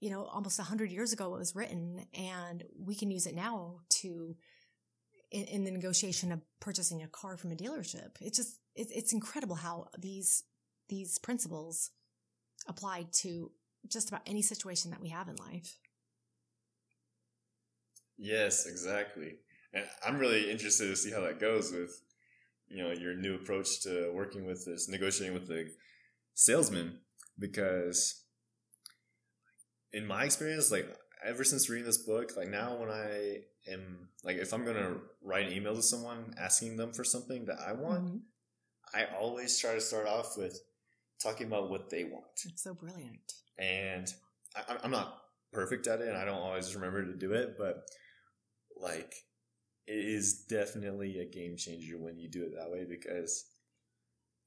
you 0.00 0.10
know, 0.10 0.24
almost 0.24 0.58
a 0.58 0.64
hundred 0.64 0.90
years 0.90 1.12
ago 1.12 1.34
it 1.34 1.38
was 1.38 1.54
written 1.54 2.06
and 2.14 2.64
we 2.78 2.94
can 2.94 3.10
use 3.10 3.26
it 3.26 3.34
now 3.34 3.80
to, 3.90 4.34
in, 5.30 5.44
in, 5.44 5.64
the 5.64 5.70
negotiation 5.70 6.32
of 6.32 6.40
purchasing 6.60 7.02
a 7.02 7.08
car 7.08 7.36
from 7.36 7.52
a 7.52 7.56
dealership. 7.56 8.10
It's 8.20 8.38
just, 8.38 8.58
it, 8.74 8.88
it's 8.90 9.12
incredible 9.12 9.56
how 9.56 9.88
these, 9.98 10.44
these 10.88 11.18
principles 11.18 11.90
apply 12.66 13.06
to 13.20 13.50
just 13.88 14.08
about 14.08 14.22
any 14.26 14.42
situation 14.42 14.90
that 14.90 15.00
we 15.00 15.08
have 15.10 15.28
in 15.28 15.36
life. 15.36 15.76
Yes, 18.16 18.66
exactly. 18.66 19.36
And 19.72 19.84
I'm 20.06 20.18
really 20.18 20.50
interested 20.50 20.86
to 20.86 20.96
see 20.96 21.10
how 21.10 21.20
that 21.22 21.40
goes 21.40 21.72
with, 21.72 22.00
you 22.68 22.82
know, 22.82 22.92
your 22.92 23.14
new 23.14 23.34
approach 23.34 23.82
to 23.82 24.10
working 24.14 24.46
with 24.46 24.64
this, 24.64 24.88
negotiating 24.88 25.34
with 25.34 25.48
the 25.48 25.70
salesman, 26.34 27.00
because 27.38 28.22
in 29.92 30.06
my 30.06 30.24
experience, 30.24 30.70
like 30.70 30.96
ever 31.24 31.44
since 31.44 31.68
reading 31.68 31.86
this 31.86 31.98
book, 31.98 32.36
like 32.36 32.48
now 32.48 32.76
when 32.76 32.90
I 32.90 33.40
am, 33.70 34.08
like 34.22 34.36
if 34.36 34.52
I'm 34.52 34.64
going 34.64 34.76
to 34.76 35.00
write 35.22 35.46
an 35.46 35.52
email 35.52 35.74
to 35.74 35.82
someone 35.82 36.34
asking 36.38 36.76
them 36.76 36.92
for 36.92 37.04
something 37.04 37.46
that 37.46 37.58
I 37.66 37.72
want, 37.72 38.04
mm-hmm. 38.04 38.16
I 38.94 39.06
always 39.18 39.58
try 39.58 39.74
to 39.74 39.80
start 39.80 40.06
off 40.06 40.36
with 40.36 40.60
talking 41.22 41.46
about 41.46 41.70
what 41.70 41.90
they 41.90 42.04
want. 42.04 42.24
It's 42.44 42.62
so 42.62 42.74
brilliant. 42.74 43.32
And 43.58 44.12
I, 44.56 44.76
I'm 44.82 44.90
not 44.90 45.20
perfect 45.52 45.86
at 45.86 46.00
it 46.00 46.08
and 46.08 46.16
I 46.16 46.24
don't 46.24 46.40
always 46.40 46.74
remember 46.74 47.04
to 47.04 47.16
do 47.16 47.32
it, 47.32 47.56
but 47.58 47.84
like 48.80 49.14
it 49.86 50.04
is 50.04 50.44
definitely 50.44 51.20
a 51.20 51.24
game 51.24 51.56
changer 51.56 51.98
when 51.98 52.18
you 52.18 52.28
do 52.28 52.42
it 52.42 52.54
that 52.56 52.70
way 52.70 52.84
because 52.88 53.46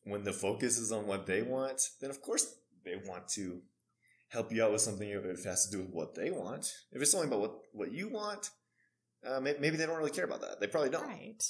when 0.03 0.23
the 0.23 0.33
focus 0.33 0.77
is 0.77 0.91
on 0.91 1.07
what 1.07 1.25
they 1.25 1.41
want, 1.41 1.81
then 2.01 2.09
of 2.09 2.21
course 2.21 2.55
they 2.83 2.95
want 3.07 3.27
to 3.29 3.61
help 4.29 4.51
you 4.51 4.63
out 4.63 4.71
with 4.71 4.81
something 4.81 5.09
if 5.09 5.23
it 5.23 5.43
has 5.45 5.65
to 5.65 5.77
do 5.77 5.83
with 5.83 5.93
what 5.93 6.15
they 6.15 6.31
want. 6.31 6.73
If 6.91 7.01
it's 7.01 7.13
only 7.13 7.27
about 7.27 7.39
what, 7.39 7.55
what 7.71 7.91
you 7.91 8.09
want, 8.09 8.49
uh, 9.25 9.39
maybe 9.39 9.71
they 9.71 9.85
don't 9.85 9.97
really 9.97 10.11
care 10.11 10.25
about 10.25 10.41
that. 10.41 10.59
They 10.59 10.67
probably 10.67 10.89
don't. 10.89 11.07
Right. 11.07 11.43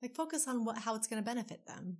Like 0.00 0.14
focus 0.14 0.48
on 0.48 0.64
what 0.64 0.78
how 0.78 0.96
it's 0.96 1.06
going 1.06 1.22
to 1.22 1.24
benefit 1.24 1.66
them. 1.66 1.98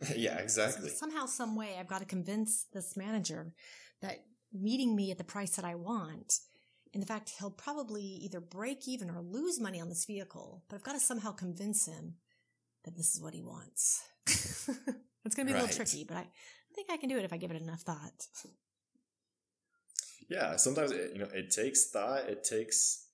yeah, 0.16 0.38
exactly. 0.38 0.88
So 0.88 0.94
somehow, 0.94 1.26
some 1.26 1.56
way, 1.56 1.76
I've 1.78 1.88
got 1.88 2.00
to 2.00 2.06
convince 2.06 2.66
this 2.72 2.96
manager 2.96 3.52
that 4.00 4.24
meeting 4.52 4.94
me 4.94 5.10
at 5.10 5.18
the 5.18 5.24
price 5.24 5.56
that 5.56 5.64
I 5.64 5.74
want 5.74 6.40
in 6.92 7.04
fact, 7.04 7.32
he'll 7.38 7.50
probably 7.50 8.02
either 8.02 8.40
break 8.40 8.88
even 8.88 9.10
or 9.10 9.20
lose 9.20 9.60
money 9.60 9.80
on 9.80 9.88
this 9.88 10.04
vehicle, 10.04 10.62
but 10.68 10.76
I've 10.76 10.82
got 10.82 10.92
to 10.92 11.00
somehow 11.00 11.32
convince 11.32 11.86
him 11.86 12.14
that 12.84 12.96
this 12.96 13.14
is 13.14 13.20
what 13.20 13.34
he 13.34 13.42
wants. 13.42 14.02
it's 14.26 15.34
going 15.34 15.46
to 15.46 15.52
be 15.52 15.52
right. 15.52 15.58
a 15.58 15.66
little 15.66 15.76
tricky, 15.76 16.04
but 16.04 16.16
I, 16.16 16.20
I 16.20 16.74
think 16.74 16.88
I 16.90 16.96
can 16.96 17.08
do 17.08 17.18
it 17.18 17.24
if 17.24 17.32
I 17.32 17.36
give 17.36 17.50
it 17.50 17.60
enough 17.60 17.80
thought. 17.80 18.26
Yeah, 20.28 20.56
sometimes 20.56 20.92
it, 20.92 21.12
you 21.14 21.20
know 21.20 21.28
it 21.32 21.50
takes 21.50 21.90
thought, 21.90 22.28
it 22.28 22.44
takes 22.44 23.06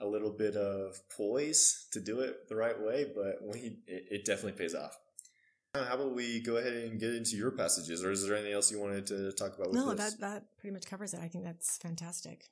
a 0.00 0.06
little 0.06 0.30
bit 0.30 0.54
of 0.54 0.96
poise 1.16 1.88
to 1.92 2.00
do 2.00 2.20
it 2.20 2.48
the 2.48 2.56
right 2.56 2.80
way, 2.80 3.06
but 3.14 3.36
when 3.40 3.58
he, 3.58 3.78
it, 3.86 4.04
it 4.10 4.24
definitely 4.24 4.52
pays 4.52 4.74
off. 4.74 4.96
How 5.84 5.94
about 5.94 6.14
we 6.14 6.40
go 6.40 6.56
ahead 6.56 6.72
and 6.72 6.98
get 6.98 7.14
into 7.14 7.36
your 7.36 7.50
passages, 7.50 8.04
or 8.04 8.10
is 8.10 8.26
there 8.26 8.36
anything 8.36 8.52
else 8.52 8.70
you 8.70 8.80
wanted 8.80 9.06
to 9.06 9.32
talk 9.32 9.58
about? 9.58 9.72
no, 9.72 9.94
this? 9.94 10.14
that 10.14 10.20
that 10.20 10.44
pretty 10.58 10.74
much 10.74 10.86
covers 10.86 11.14
it. 11.14 11.20
I 11.20 11.28
think 11.28 11.44
that's 11.44 11.76
fantastic. 11.78 12.44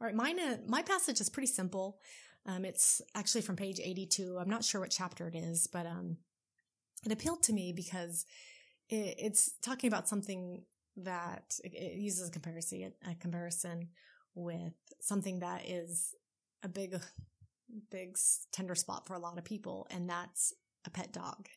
All 0.00 0.06
right, 0.06 0.14
mine, 0.14 0.38
uh, 0.38 0.58
my 0.66 0.82
passage 0.82 1.20
is 1.20 1.30
pretty 1.30 1.46
simple. 1.46 1.98
Um, 2.44 2.64
it's 2.64 3.00
actually 3.14 3.40
from 3.40 3.56
page 3.56 3.80
82. 3.82 4.38
I'm 4.38 4.48
not 4.48 4.62
sure 4.62 4.80
what 4.80 4.90
chapter 4.90 5.26
it 5.26 5.34
is, 5.34 5.66
but 5.66 5.86
um, 5.86 6.18
it 7.04 7.12
appealed 7.12 7.42
to 7.44 7.52
me 7.52 7.72
because 7.72 8.24
it, 8.88 9.16
it's 9.18 9.52
talking 9.62 9.88
about 9.88 10.08
something 10.08 10.62
that 10.96 11.58
it, 11.64 11.74
it 11.74 11.98
uses 11.98 12.28
a 12.28 12.30
comparison, 12.30 12.92
a 13.10 13.14
comparison 13.14 13.88
with 14.34 14.74
something 15.00 15.40
that 15.40 15.62
is 15.66 16.14
a 16.62 16.68
big, 16.68 17.00
big 17.90 18.16
tender 18.52 18.74
spot 18.74 19.06
for 19.06 19.14
a 19.14 19.18
lot 19.18 19.38
of 19.38 19.44
people, 19.44 19.86
and 19.90 20.08
that's 20.08 20.52
a 20.84 20.90
pet 20.90 21.12
dog. 21.12 21.48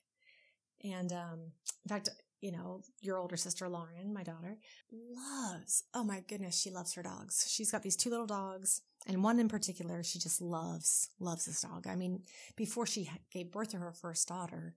And 0.83 1.12
um, 1.12 1.39
in 1.86 1.89
fact, 1.89 2.09
you 2.41 2.51
know, 2.51 2.81
your 3.01 3.17
older 3.17 3.36
sister 3.36 3.67
Lauren, 3.67 4.13
my 4.13 4.24
daughter, 4.24 4.57
loves, 4.91 5.83
oh 5.93 6.03
my 6.03 6.24
goodness, 6.27 6.59
she 6.59 6.69
loves 6.71 6.93
her 6.93 7.03
dogs. 7.03 7.45
She's 7.50 7.71
got 7.71 7.83
these 7.83 7.98
two 7.98 8.09
little 8.09 8.25
dogs, 8.25 8.81
and 9.07 9.24
one 9.24 9.39
in 9.39 9.50
particular, 9.50 10.03
she 10.03 10.19
just 10.19 10.41
loves, 10.41 11.09
loves 11.19 11.45
this 11.45 11.62
dog. 11.62 11.86
I 11.88 11.95
mean, 11.95 12.24
before 12.55 12.86
she 12.86 13.09
gave 13.31 13.51
birth 13.51 13.69
to 13.69 13.77
her 13.77 13.91
first 13.91 14.27
daughter, 14.27 14.75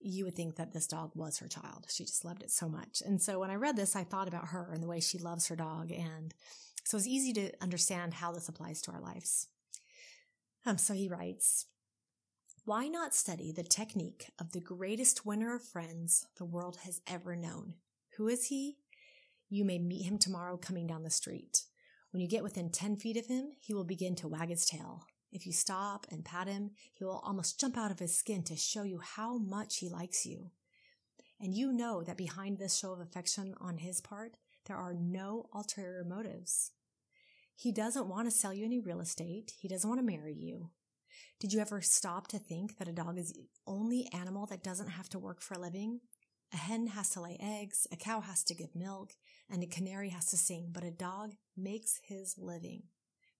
you 0.00 0.24
would 0.24 0.34
think 0.34 0.56
that 0.56 0.72
this 0.72 0.86
dog 0.86 1.12
was 1.14 1.38
her 1.38 1.48
child. 1.48 1.86
She 1.88 2.04
just 2.04 2.24
loved 2.24 2.42
it 2.42 2.50
so 2.50 2.68
much. 2.68 3.02
And 3.04 3.20
so 3.22 3.38
when 3.38 3.50
I 3.50 3.54
read 3.54 3.76
this, 3.76 3.96
I 3.96 4.04
thought 4.04 4.28
about 4.28 4.48
her 4.48 4.70
and 4.72 4.82
the 4.82 4.86
way 4.86 5.00
she 5.00 5.18
loves 5.18 5.48
her 5.48 5.56
dog. 5.56 5.90
And 5.90 6.34
so 6.84 6.98
it's 6.98 7.06
easy 7.06 7.32
to 7.34 7.52
understand 7.62 8.14
how 8.14 8.30
this 8.32 8.48
applies 8.48 8.82
to 8.82 8.92
our 8.92 9.00
lives. 9.00 9.48
Um, 10.66 10.76
so 10.76 10.92
he 10.92 11.08
writes, 11.08 11.66
why 12.66 12.88
not 12.88 13.14
study 13.14 13.52
the 13.52 13.62
technique 13.62 14.30
of 14.38 14.52
the 14.52 14.60
greatest 14.60 15.26
winner 15.26 15.54
of 15.54 15.62
friends 15.62 16.26
the 16.38 16.46
world 16.46 16.78
has 16.84 17.02
ever 17.06 17.36
known? 17.36 17.74
Who 18.16 18.26
is 18.26 18.46
he? 18.46 18.78
You 19.50 19.66
may 19.66 19.78
meet 19.78 20.06
him 20.06 20.16
tomorrow 20.16 20.56
coming 20.56 20.86
down 20.86 21.02
the 21.02 21.10
street. 21.10 21.64
When 22.10 22.22
you 22.22 22.28
get 22.28 22.42
within 22.42 22.70
10 22.70 22.96
feet 22.96 23.18
of 23.18 23.26
him, 23.26 23.50
he 23.60 23.74
will 23.74 23.84
begin 23.84 24.16
to 24.16 24.28
wag 24.28 24.48
his 24.48 24.64
tail. 24.64 25.04
If 25.30 25.44
you 25.44 25.52
stop 25.52 26.06
and 26.10 26.24
pat 26.24 26.48
him, 26.48 26.70
he 26.94 27.04
will 27.04 27.20
almost 27.22 27.60
jump 27.60 27.76
out 27.76 27.90
of 27.90 27.98
his 27.98 28.16
skin 28.16 28.42
to 28.44 28.56
show 28.56 28.84
you 28.84 28.98
how 28.98 29.36
much 29.36 29.80
he 29.80 29.90
likes 29.90 30.24
you. 30.24 30.50
And 31.38 31.54
you 31.54 31.70
know 31.70 32.02
that 32.02 32.16
behind 32.16 32.58
this 32.58 32.78
show 32.78 32.94
of 32.94 33.00
affection 33.00 33.54
on 33.60 33.76
his 33.76 34.00
part, 34.00 34.38
there 34.64 34.76
are 34.76 34.94
no 34.94 35.50
ulterior 35.52 36.02
motives. 36.02 36.70
He 37.54 37.72
doesn't 37.72 38.08
want 38.08 38.26
to 38.26 38.30
sell 38.30 38.54
you 38.54 38.64
any 38.64 38.80
real 38.80 39.00
estate. 39.00 39.52
He 39.60 39.68
doesn't 39.68 39.90
want 39.90 40.00
to 40.00 40.06
marry 40.06 40.32
you. 40.32 40.70
Did 41.40 41.52
you 41.52 41.60
ever 41.60 41.80
stop 41.80 42.28
to 42.28 42.38
think 42.38 42.78
that 42.78 42.88
a 42.88 42.92
dog 42.92 43.18
is 43.18 43.32
the 43.32 43.48
only 43.66 44.08
animal 44.12 44.46
that 44.46 44.62
doesn't 44.62 44.88
have 44.88 45.08
to 45.10 45.18
work 45.18 45.40
for 45.40 45.54
a 45.54 45.60
living? 45.60 46.00
A 46.52 46.56
hen 46.56 46.88
has 46.88 47.10
to 47.10 47.20
lay 47.20 47.36
eggs, 47.40 47.86
a 47.90 47.96
cow 47.96 48.20
has 48.20 48.44
to 48.44 48.54
give 48.54 48.76
milk, 48.76 49.14
and 49.50 49.62
a 49.62 49.66
canary 49.66 50.10
has 50.10 50.26
to 50.26 50.36
sing, 50.36 50.68
but 50.72 50.84
a 50.84 50.90
dog 50.90 51.32
makes 51.56 52.00
his 52.04 52.36
living 52.38 52.84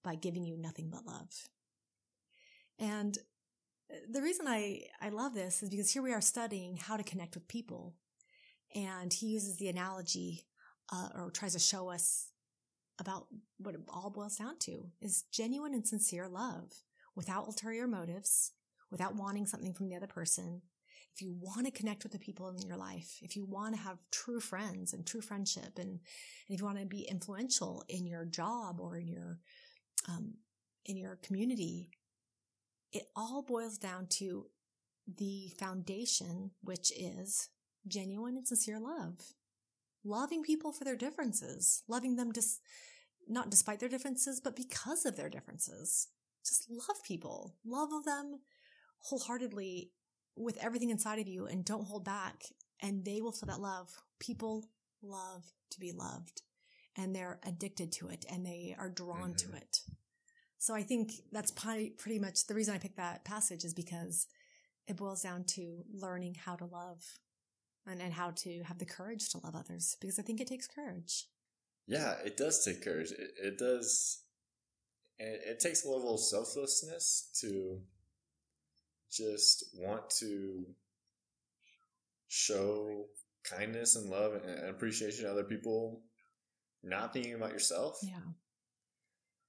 by 0.02 0.16
giving 0.16 0.45
you 0.45 0.57
nothing 0.57 0.90
but 0.90 1.07
love. 1.07 1.49
And 2.78 3.16
the 4.11 4.23
reason 4.23 4.47
I, 4.49 4.83
I 5.00 5.11
love 5.11 5.35
this 5.35 5.62
is 5.62 5.71
because 5.71 5.93
here 5.93 6.02
we 6.02 6.12
are 6.12 6.21
studying 6.21 6.76
how 6.76 6.97
to 6.97 7.02
connect 7.02 7.35
with 7.35 7.49
people. 7.49 7.95
And 8.75 9.12
he 9.12 9.26
uses 9.26 9.57
the 9.57 9.69
analogy, 9.69 10.47
uh, 10.93 11.09
or 11.14 11.31
tries 11.31 11.52
to 11.52 11.59
show 11.59 11.90
us 11.90 12.28
about 12.99 13.26
what 13.59 13.75
it 13.75 13.81
all 13.88 14.11
boils 14.11 14.37
down 14.37 14.59
to 14.61 14.90
is 15.00 15.25
genuine 15.33 15.75
and 15.75 15.87
sincere 15.87 16.28
love 16.28 16.73
without 17.14 17.47
ulterior 17.47 17.87
motives, 17.87 18.52
without 18.90 19.16
wanting 19.16 19.47
something 19.47 19.75
from 19.75 19.88
the 19.88 19.97
other 19.97 20.06
person. 20.06 20.62
If 21.14 21.23
you 21.23 21.37
want 21.40 21.66
to 21.66 21.73
connect 21.73 22.02
with 22.02 22.12
the 22.12 22.18
people 22.18 22.49
in 22.49 22.66
your 22.66 22.76
life, 22.76 23.18
if 23.23 23.37
you 23.37 23.47
want 23.47 23.75
to 23.75 23.80
have 23.80 23.99
true 24.11 24.40
friends 24.40 24.92
and 24.92 25.06
true 25.06 25.21
friendship, 25.21 25.78
and, 25.78 25.88
and 25.88 26.00
if 26.49 26.59
you 26.59 26.64
want 26.64 26.80
to 26.80 26.87
be 26.87 27.06
influential 27.09 27.85
in 27.88 28.04
your 28.04 28.25
job 28.25 28.80
or 28.80 28.97
in 28.97 29.06
your 29.06 29.38
um, 30.09 30.35
in 30.87 30.97
your 30.97 31.16
community, 31.23 31.88
it 32.92 33.04
all 33.16 33.42
boils 33.42 33.78
down 33.78 34.06
to 34.09 34.47
the 35.06 35.52
foundation, 35.59 36.50
which 36.62 36.92
is 36.99 37.49
genuine 37.87 38.37
and 38.37 38.47
sincere 38.47 38.80
love. 38.80 39.18
Loving 40.04 40.42
people 40.42 40.73
for 40.73 40.85
their 40.85 40.97
differences, 40.97 41.83
loving 41.88 42.16
them 42.16 42.33
just 42.33 42.61
not 43.26 43.50
despite 43.50 43.80
their 43.80 43.88
differences, 43.88 44.40
but 44.40 44.56
because 44.56 45.06
of 45.06 45.16
their 45.16 45.30
differences. 45.30 46.09
Just 46.46 46.68
love 46.70 47.02
people, 47.06 47.56
love 47.64 47.90
them 48.04 48.40
wholeheartedly 48.98 49.90
with 50.36 50.56
everything 50.62 50.90
inside 50.90 51.18
of 51.18 51.28
you 51.28 51.46
and 51.46 51.64
don't 51.64 51.86
hold 51.86 52.04
back. 52.04 52.44
And 52.80 53.04
they 53.04 53.20
will 53.20 53.32
feel 53.32 53.46
that 53.48 53.60
love. 53.60 53.88
People 54.18 54.66
love 55.02 55.44
to 55.70 55.80
be 55.80 55.92
loved 55.92 56.42
and 56.96 57.14
they're 57.14 57.40
addicted 57.46 57.92
to 57.92 58.08
it 58.08 58.24
and 58.30 58.44
they 58.44 58.74
are 58.78 58.88
drawn 58.88 59.34
mm-hmm. 59.34 59.50
to 59.50 59.56
it. 59.56 59.80
So 60.58 60.74
I 60.74 60.82
think 60.82 61.12
that's 61.30 61.50
probably 61.50 61.90
pretty 61.90 62.18
much 62.18 62.46
the 62.46 62.54
reason 62.54 62.74
I 62.74 62.78
picked 62.78 62.96
that 62.96 63.24
passage 63.24 63.64
is 63.64 63.74
because 63.74 64.26
it 64.86 64.96
boils 64.96 65.22
down 65.22 65.44
to 65.44 65.82
learning 65.92 66.36
how 66.44 66.56
to 66.56 66.64
love 66.64 67.02
and, 67.86 68.00
and 68.00 68.12
how 68.12 68.30
to 68.30 68.62
have 68.62 68.78
the 68.78 68.86
courage 68.86 69.28
to 69.30 69.38
love 69.44 69.54
others 69.54 69.96
because 70.00 70.18
I 70.18 70.22
think 70.22 70.40
it 70.40 70.46
takes 70.46 70.66
courage. 70.66 71.26
Yeah, 71.86 72.14
it 72.24 72.36
does 72.36 72.64
take 72.64 72.82
courage. 72.82 73.10
It, 73.12 73.30
it 73.42 73.58
does. 73.58 74.22
It, 75.18 75.40
it 75.47 75.61
takes 75.61 75.85
a 75.85 75.90
level 75.90 76.14
of 76.14 76.21
selflessness 76.21 77.30
to 77.40 77.80
just 79.11 79.64
want 79.75 80.11
to 80.18 80.64
show 82.28 83.06
kindness 83.49 83.97
and 83.97 84.11
love 84.11 84.33
and 84.35 84.68
appreciation 84.68 85.25
to 85.25 85.30
other 85.30 85.44
people, 85.44 86.02
not 86.83 87.12
thinking 87.12 87.35
about 87.35 87.52
yourself. 87.52 87.99
Yeah. 88.02 88.18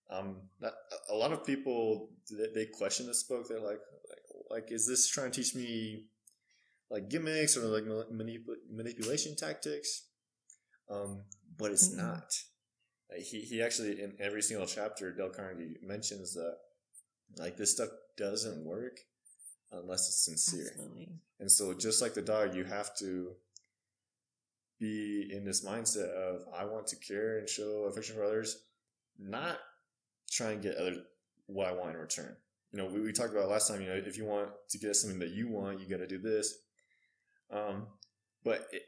Um, 0.10 0.50
that, 0.60 0.74
a 1.10 1.15
lot 1.15 1.31
of 1.31 1.45
people 1.45 2.10
they 2.29 2.67
question 2.67 3.07
this 3.07 3.24
book. 3.24 3.48
They're 3.48 3.60
like, 3.60 3.79
like, 4.10 4.51
like, 4.51 4.72
is 4.72 4.88
this 4.88 5.10
trying 5.10 5.31
to 5.31 5.41
teach 5.41 5.55
me 5.55 6.05
like 6.91 7.10
gimmicks 7.10 7.57
or 7.57 7.62
like 7.62 7.86
manip- 7.86 8.45
manipulation 8.72 9.36
tactics? 9.36 10.03
Um, 10.91 11.24
but 11.57 11.72
it's 11.72 11.89
mm-hmm. 11.89 12.05
not. 12.05 12.31
He 13.17 13.41
he 13.41 13.62
actually 13.62 14.01
in 14.01 14.13
every 14.19 14.41
single 14.41 14.65
chapter, 14.65 15.12
Dale 15.12 15.29
Carnegie 15.29 15.77
mentions 15.81 16.33
that 16.33 16.57
like 17.38 17.57
this 17.57 17.71
stuff 17.71 17.89
doesn't 18.17 18.65
work 18.65 19.00
unless 19.71 20.07
it's 20.07 20.25
sincere. 20.25 20.71
Absolutely. 20.74 21.09
And 21.39 21.51
so, 21.51 21.74
just 21.74 22.01
like 22.01 22.13
the 22.13 22.21
dog, 22.21 22.55
you 22.55 22.63
have 22.63 22.95
to 22.97 23.31
be 24.79 25.29
in 25.31 25.45
this 25.45 25.65
mindset 25.65 26.09
of 26.09 26.41
I 26.57 26.65
want 26.65 26.88
to 26.88 26.95
care 26.95 27.39
and 27.39 27.47
show 27.47 27.85
affection 27.89 28.15
for 28.15 28.24
others, 28.24 28.57
not 29.19 29.57
try 30.31 30.51
and 30.51 30.62
get 30.62 30.75
other 30.75 30.95
what 31.47 31.67
I 31.67 31.74
want 31.74 31.91
in 31.91 31.97
return. 31.97 32.35
You 32.71 32.79
know, 32.79 32.88
we, 32.88 33.01
we 33.01 33.13
talked 33.13 33.31
about 33.31 33.50
last 33.50 33.67
time. 33.67 33.81
You 33.81 33.88
know, 33.88 33.95
if 33.95 34.17
you 34.17 34.25
want 34.25 34.50
to 34.69 34.77
get 34.77 34.95
something 34.95 35.19
that 35.19 35.31
you 35.31 35.47
want, 35.47 35.79
you 35.79 35.88
got 35.88 35.97
to 35.97 36.07
do 36.07 36.17
this. 36.17 36.55
Um, 37.51 37.88
but 38.43 38.67
it, 38.71 38.83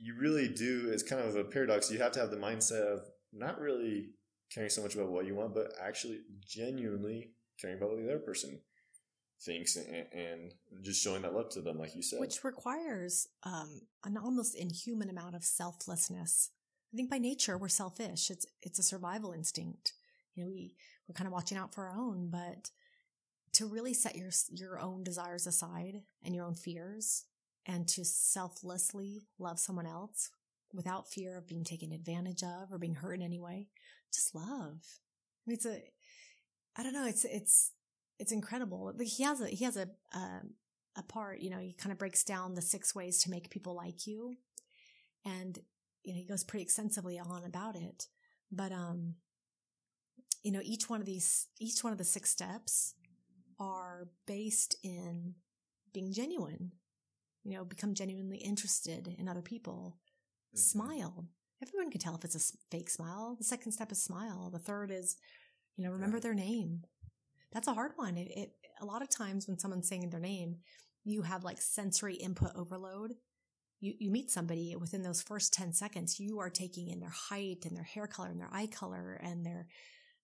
you 0.00 0.14
really 0.18 0.48
do. 0.48 0.90
It's 0.92 1.02
kind 1.02 1.22
of 1.22 1.36
a 1.36 1.44
paradox. 1.44 1.90
You 1.90 1.98
have 1.98 2.12
to 2.12 2.20
have 2.20 2.30
the 2.30 2.36
mindset 2.36 2.82
of 2.82 3.00
not 3.32 3.60
really 3.60 4.10
caring 4.52 4.70
so 4.70 4.82
much 4.82 4.94
about 4.94 5.08
what 5.08 5.26
you 5.26 5.34
want, 5.34 5.54
but 5.54 5.72
actually 5.80 6.20
genuinely 6.46 7.32
caring 7.60 7.76
about 7.76 7.90
what 7.90 7.98
the 7.98 8.08
other 8.08 8.18
person 8.18 8.60
thinks 9.40 9.76
and, 9.76 10.06
and 10.12 10.52
just 10.82 11.02
showing 11.02 11.22
that 11.22 11.34
love 11.34 11.48
to 11.50 11.60
them, 11.60 11.78
like 11.78 11.94
you 11.94 12.02
said. 12.02 12.20
Which 12.20 12.44
requires 12.44 13.26
um, 13.42 13.82
an 14.04 14.16
almost 14.16 14.54
inhuman 14.54 15.10
amount 15.10 15.34
of 15.34 15.44
selflessness. 15.44 16.50
I 16.92 16.96
think 16.96 17.10
by 17.10 17.18
nature 17.18 17.56
we're 17.56 17.68
selfish. 17.68 18.30
It's 18.30 18.46
it's 18.60 18.78
a 18.78 18.82
survival 18.82 19.32
instinct. 19.32 19.92
You 20.34 20.44
know, 20.44 20.50
we 20.50 20.74
we're 21.08 21.14
kind 21.14 21.26
of 21.26 21.32
watching 21.32 21.58
out 21.58 21.74
for 21.74 21.86
our 21.86 21.96
own, 21.96 22.30
but 22.30 22.70
to 23.54 23.66
really 23.66 23.94
set 23.94 24.16
your 24.16 24.30
your 24.50 24.78
own 24.78 25.02
desires 25.02 25.46
aside 25.46 26.02
and 26.22 26.34
your 26.34 26.44
own 26.44 26.54
fears 26.54 27.24
and 27.64 27.88
to 27.88 28.04
selflessly 28.04 29.22
love 29.38 29.58
someone 29.58 29.86
else 29.86 30.30
without 30.72 31.10
fear 31.10 31.36
of 31.36 31.46
being 31.46 31.64
taken 31.64 31.92
advantage 31.92 32.42
of 32.42 32.72
or 32.72 32.78
being 32.78 32.94
hurt 32.94 33.14
in 33.14 33.22
any 33.22 33.38
way. 33.38 33.68
Just 34.12 34.34
love. 34.34 34.80
I 34.80 35.44
mean, 35.46 35.56
it's 35.56 35.66
a, 35.66 35.82
I 36.76 36.82
don't 36.82 36.94
know. 36.94 37.06
It's, 37.06 37.24
it's, 37.24 37.72
it's 38.18 38.32
incredible. 38.32 38.92
He 39.00 39.22
has 39.24 39.40
a, 39.40 39.48
he 39.48 39.64
has 39.64 39.76
a, 39.76 39.88
um, 40.14 40.54
a 40.96 41.02
part, 41.02 41.40
you 41.40 41.50
know, 41.50 41.58
he 41.58 41.72
kind 41.72 41.92
of 41.92 41.98
breaks 41.98 42.22
down 42.24 42.54
the 42.54 42.62
six 42.62 42.94
ways 42.94 43.22
to 43.22 43.30
make 43.30 43.50
people 43.50 43.74
like 43.74 44.06
you. 44.06 44.36
And, 45.24 45.58
you 46.04 46.12
know, 46.12 46.18
he 46.18 46.26
goes 46.26 46.44
pretty 46.44 46.62
extensively 46.62 47.18
on 47.18 47.44
about 47.44 47.76
it. 47.76 48.06
But, 48.50 48.72
um, 48.72 49.14
you 50.42 50.52
know, 50.52 50.60
each 50.62 50.90
one 50.90 51.00
of 51.00 51.06
these, 51.06 51.48
each 51.60 51.82
one 51.82 51.92
of 51.92 51.98
the 51.98 52.04
six 52.04 52.30
steps 52.30 52.94
are 53.58 54.08
based 54.26 54.76
in 54.82 55.34
being 55.94 56.12
genuine, 56.12 56.72
you 57.44 57.56
know, 57.56 57.64
become 57.64 57.94
genuinely 57.94 58.38
interested 58.38 59.08
in 59.18 59.28
other 59.28 59.42
people, 59.42 59.98
mm-hmm. 60.54 60.58
smile. 60.58 61.26
Everyone 61.62 61.90
can 61.90 62.00
tell 62.00 62.16
if 62.16 62.24
it's 62.24 62.36
a 62.36 62.56
fake 62.70 62.90
smile. 62.90 63.36
The 63.38 63.44
second 63.44 63.72
step 63.72 63.92
is 63.92 64.02
smile. 64.02 64.50
The 64.52 64.58
third 64.58 64.90
is, 64.90 65.16
you 65.76 65.84
know, 65.84 65.92
remember 65.92 66.18
their 66.18 66.34
name. 66.34 66.82
That's 67.52 67.68
a 67.68 67.74
hard 67.74 67.92
one. 67.96 68.16
It, 68.16 68.28
it, 68.36 68.52
a 68.80 68.84
lot 68.84 69.02
of 69.02 69.10
times 69.10 69.46
when 69.46 69.58
someone's 69.58 69.88
saying 69.88 70.10
their 70.10 70.20
name, 70.20 70.56
you 71.04 71.22
have 71.22 71.44
like 71.44 71.60
sensory 71.60 72.14
input 72.14 72.52
overload. 72.56 73.12
You, 73.80 73.94
you 73.98 74.10
meet 74.10 74.30
somebody 74.30 74.74
within 74.76 75.02
those 75.02 75.22
first 75.22 75.52
10 75.52 75.72
seconds, 75.72 76.20
you 76.20 76.38
are 76.38 76.50
taking 76.50 76.88
in 76.88 77.00
their 77.00 77.10
height 77.10 77.64
and 77.64 77.76
their 77.76 77.84
hair 77.84 78.06
color 78.06 78.28
and 78.28 78.40
their 78.40 78.50
eye 78.52 78.68
color 78.68 79.20
and 79.22 79.44
their 79.44 79.66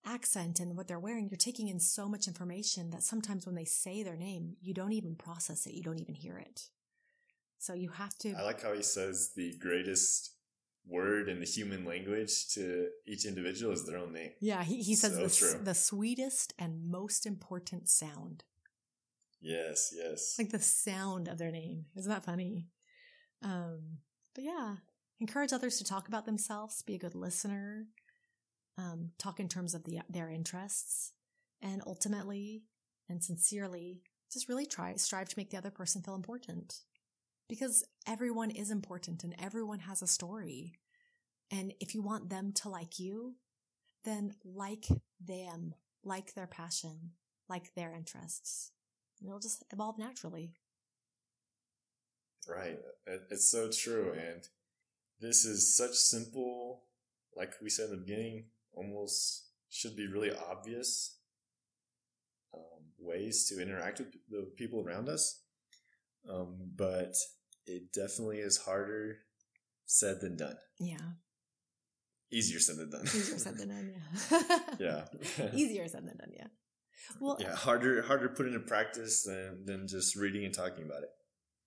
accent 0.07 0.61
and 0.61 0.77
what 0.77 0.89
they're 0.89 1.01
wearing. 1.01 1.29
You're 1.29 1.37
taking 1.37 1.69
in 1.69 1.81
so 1.81 2.09
much 2.09 2.29
information 2.29 2.91
that 2.91 3.03
sometimes 3.03 3.47
when 3.47 3.55
they 3.55 3.65
say 3.65 4.03
their 4.03 4.17
name, 4.17 4.55
you 4.61 4.75
don't 4.75 4.93
even 4.93 5.17
process 5.17 5.67
it. 5.67 5.75
You 5.75 5.83
don't 5.83 5.99
even 5.99 6.15
hear 6.15 6.39
it. 6.39 6.69
So 7.59 7.75
you 7.75 7.91
have 7.91 8.17
to. 8.19 8.35
I 8.35 8.43
like 8.43 8.63
how 8.63 8.73
he 8.73 8.83
says 8.83 9.33
the 9.37 9.57
greatest 9.59 10.33
word 10.87 11.29
in 11.29 11.41
the 11.41 11.47
human 11.47 11.85
language 11.85 12.49
to 12.55 12.89
each 13.07 13.27
individual 13.27 13.73
is 13.73 13.85
their 13.85 13.99
own 13.99 14.13
name. 14.13 14.31
Yeah, 14.41 14.63
he, 14.63 14.83
he 14.83 14.95
says 14.95 15.37
so 15.37 15.59
the, 15.59 15.65
the 15.65 15.75
sweetest 15.75 16.55
and 16.59 16.89
most 16.89 17.27
important 17.27 17.89
sound. 17.89 18.45
Yes, 19.41 19.93
yes. 19.95 20.37
Like 20.39 20.51
the 20.51 20.59
sound 20.59 21.29
of 21.29 21.39
their 21.39 21.51
name. 21.51 21.87
Isn't 21.97 22.11
that 22.11 22.25
funny? 22.25 22.69
Um, 23.43 23.99
but 24.35 24.45
yeah, 24.45 24.77
encourage 25.21 25.53
others 25.53 25.79
to 25.79 25.85
talk 25.85 26.09
about 26.09 26.27
themselves, 26.27 26.83
be 26.83 26.95
a 26.95 26.99
good 26.99 27.15
listener, 27.15 27.87
um, 28.77 29.11
talk 29.19 29.39
in 29.39 29.49
terms 29.49 29.75
of 29.75 29.85
the, 29.85 30.01
their 30.09 30.29
interests, 30.29 31.13
and 31.61 31.83
ultimately 31.87 32.65
and 33.09 33.23
sincerely 33.23 34.03
just 34.33 34.49
really 34.49 34.67
try, 34.67 34.95
strive 34.97 35.29
to 35.29 35.39
make 35.39 35.51
the 35.51 35.57
other 35.57 35.71
person 35.71 36.03
feel 36.03 36.15
important 36.15 36.81
because 37.49 37.85
everyone 38.07 38.51
is 38.51 38.71
important 38.71 39.25
and 39.25 39.35
everyone 39.39 39.81
has 39.81 40.03
a 40.03 40.07
story. 40.07 40.75
And 41.51 41.73
if 41.81 41.95
you 41.95 42.03
want 42.03 42.29
them 42.29 42.53
to 42.57 42.69
like 42.69 42.99
you, 42.99 43.37
then 44.05 44.35
like 44.45 44.87
them, 45.25 45.75
like 46.05 46.35
their 46.35 46.47
passion, 46.47 47.13
like 47.49 47.75
their 47.75 47.93
interests. 47.93 48.73
It'll 49.25 49.41
just 49.41 49.65
evolve 49.73 49.99
naturally. 49.99 50.53
Right. 52.47 52.79
It's 53.07 53.51
so 53.51 53.71
true. 53.71 54.13
And 54.13 54.43
this 55.21 55.45
is 55.45 55.77
such 55.77 55.95
simple, 55.95 56.83
like 57.37 57.53
we 57.63 57.71
said 57.71 57.87
in 57.87 57.91
the 57.93 57.97
beginning, 57.97 58.45
almost 58.73 59.47
should 59.71 59.97
be 59.97 60.07
really 60.07 60.31
obvious 60.31 61.17
um, 62.55 62.85
ways 62.99 63.47
to 63.49 63.61
interact 63.61 63.99
with 63.99 64.13
the 64.31 64.51
people 64.57 64.85
around 64.87 65.09
us. 65.09 65.43
Um, 66.31 66.57
but 66.77 67.15
it 67.69 67.93
definitely 67.93 68.39
is 68.39 68.59
harder 68.59 69.19
said 69.87 70.21
than 70.21 70.37
done. 70.37 70.57
Yeah. 70.81 70.97
Easier 72.31 72.61
said 72.61 72.77
than 72.77 72.91
done. 72.91 73.05
Easier 73.05 73.39
said 73.39 73.57
than 73.57 73.69
done, 73.69 73.95
yeah. 74.31 75.05
yeah. 75.39 75.49
Easier 75.55 75.89
said 75.89 76.07
than 76.07 76.17
done, 76.19 76.31
yeah. 76.37 76.49
Well, 77.21 77.37
yeah, 77.41 77.55
harder 77.55 78.03
harder 78.03 78.29
put 78.29 78.47
into 78.47 78.61
practice 78.61 79.23
than 79.23 79.65
than 79.65 79.89
just 79.89 80.17
reading 80.17 80.45
and 80.45 80.53
talking 80.53 80.85
about 80.85 81.05
it. 81.05 81.11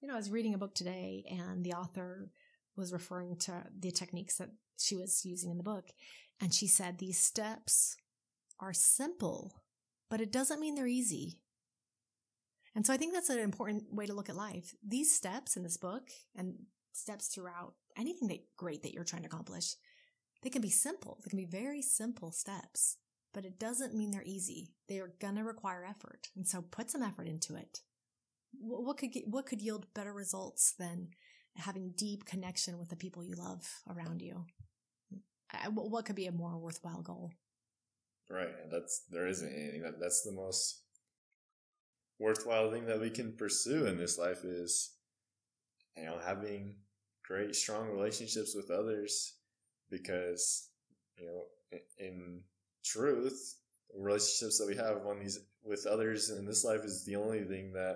You 0.01 0.07
know, 0.07 0.15
I 0.15 0.17
was 0.17 0.29
reading 0.29 0.53
a 0.53 0.59
book 0.59 0.75
today, 0.75 1.23
and 1.29 1.63
the 1.63 1.73
author 1.73 2.31
was 2.75 2.93
referring 2.93 3.37
to 3.37 3.63
the 3.77 3.91
techniques 3.91 4.37
that 4.37 4.49
she 4.77 4.95
was 4.95 5.25
using 5.25 5.49
in 5.49 5.57
the 5.57 5.63
book, 5.63 5.87
and 6.39 6.53
she 6.53 6.67
said 6.67 6.97
these 6.97 7.19
steps 7.19 7.95
are 8.59 8.73
simple, 8.73 9.63
but 10.09 10.21
it 10.21 10.31
doesn't 10.31 10.59
mean 10.59 10.75
they're 10.75 10.87
easy. 10.87 11.39
And 12.75 12.85
so 12.85 12.93
I 12.93 12.97
think 12.97 13.13
that's 13.13 13.29
an 13.29 13.39
important 13.39 13.93
way 13.93 14.05
to 14.05 14.13
look 14.13 14.29
at 14.29 14.35
life. 14.35 14.73
These 14.87 15.13
steps 15.13 15.57
in 15.57 15.63
this 15.63 15.77
book 15.77 16.09
and 16.35 16.55
steps 16.93 17.27
throughout 17.27 17.73
anything 17.97 18.27
that 18.29 18.45
great 18.57 18.81
that 18.83 18.93
you're 18.93 19.03
trying 19.03 19.23
to 19.23 19.27
accomplish, 19.27 19.75
They 20.41 20.49
can 20.49 20.61
be 20.61 20.69
simple. 20.69 21.19
They 21.23 21.29
can 21.29 21.39
be 21.39 21.45
very 21.45 21.81
simple 21.81 22.31
steps, 22.31 22.97
but 23.33 23.45
it 23.45 23.59
doesn't 23.59 23.93
mean 23.93 24.11
they're 24.11 24.23
easy. 24.23 24.73
They 24.87 24.99
are 24.99 25.13
going 25.19 25.35
to 25.35 25.43
require 25.43 25.85
effort. 25.85 26.29
And 26.35 26.47
so 26.47 26.61
put 26.61 26.89
some 26.89 27.03
effort 27.03 27.27
into 27.27 27.55
it. 27.55 27.79
What 28.59 28.97
could 28.97 29.11
get, 29.11 29.27
what 29.27 29.45
could 29.45 29.61
yield 29.61 29.93
better 29.93 30.13
results 30.13 30.73
than 30.77 31.09
having 31.55 31.93
deep 31.95 32.25
connection 32.25 32.77
with 32.77 32.89
the 32.89 32.95
people 32.95 33.23
you 33.23 33.35
love 33.35 33.67
around 33.89 34.21
you? 34.21 34.45
What 35.73 36.05
could 36.05 36.15
be 36.15 36.27
a 36.27 36.31
more 36.31 36.57
worthwhile 36.57 37.01
goal? 37.01 37.31
Right. 38.29 38.49
That's, 38.71 39.03
there 39.09 39.27
isn't 39.27 39.53
anything 39.53 39.81
that, 39.83 39.99
that's 39.99 40.23
the 40.23 40.31
most 40.31 40.81
worthwhile 42.21 42.71
thing 42.71 42.85
that 42.85 43.01
we 43.01 43.09
can 43.09 43.33
pursue 43.33 43.87
in 43.87 43.97
this 43.97 44.17
life 44.17 44.43
is, 44.43 44.91
you 45.97 46.05
know, 46.05 46.19
having 46.23 46.75
great, 47.27 47.55
strong 47.55 47.89
relationships 47.89 48.55
with 48.55 48.69
others 48.69 49.33
because, 49.89 50.69
you 51.17 51.25
know, 51.25 51.79
in, 51.97 52.41
truth, 52.83 53.57
relationships 53.95 54.57
that 54.57 54.67
we 54.67 54.75
have 54.75 55.05
on 55.05 55.19
these 55.19 55.39
with 55.63 55.85
others 55.85 56.31
in 56.31 56.45
this 56.45 56.63
life 56.63 56.83
is 56.83 57.05
the 57.05 57.15
only 57.15 57.43
thing 57.43 57.71
that 57.73 57.95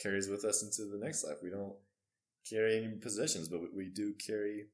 carries 0.00 0.28
with 0.28 0.44
us 0.44 0.62
into 0.62 0.90
the 0.90 0.98
next 0.98 1.24
life. 1.24 1.36
We 1.42 1.50
don't 1.50 1.74
carry 2.48 2.76
any 2.76 2.88
possessions, 2.96 3.48
but 3.48 3.60
we 3.74 3.88
do 3.88 4.14
carry 4.14 4.66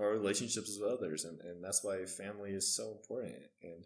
our 0.00 0.10
relationships 0.10 0.78
with 0.80 0.90
others, 0.90 1.24
and, 1.24 1.40
and 1.40 1.62
that's 1.62 1.84
why 1.84 2.04
family 2.06 2.52
is 2.52 2.74
so 2.74 2.92
important, 2.92 3.42
and 3.62 3.84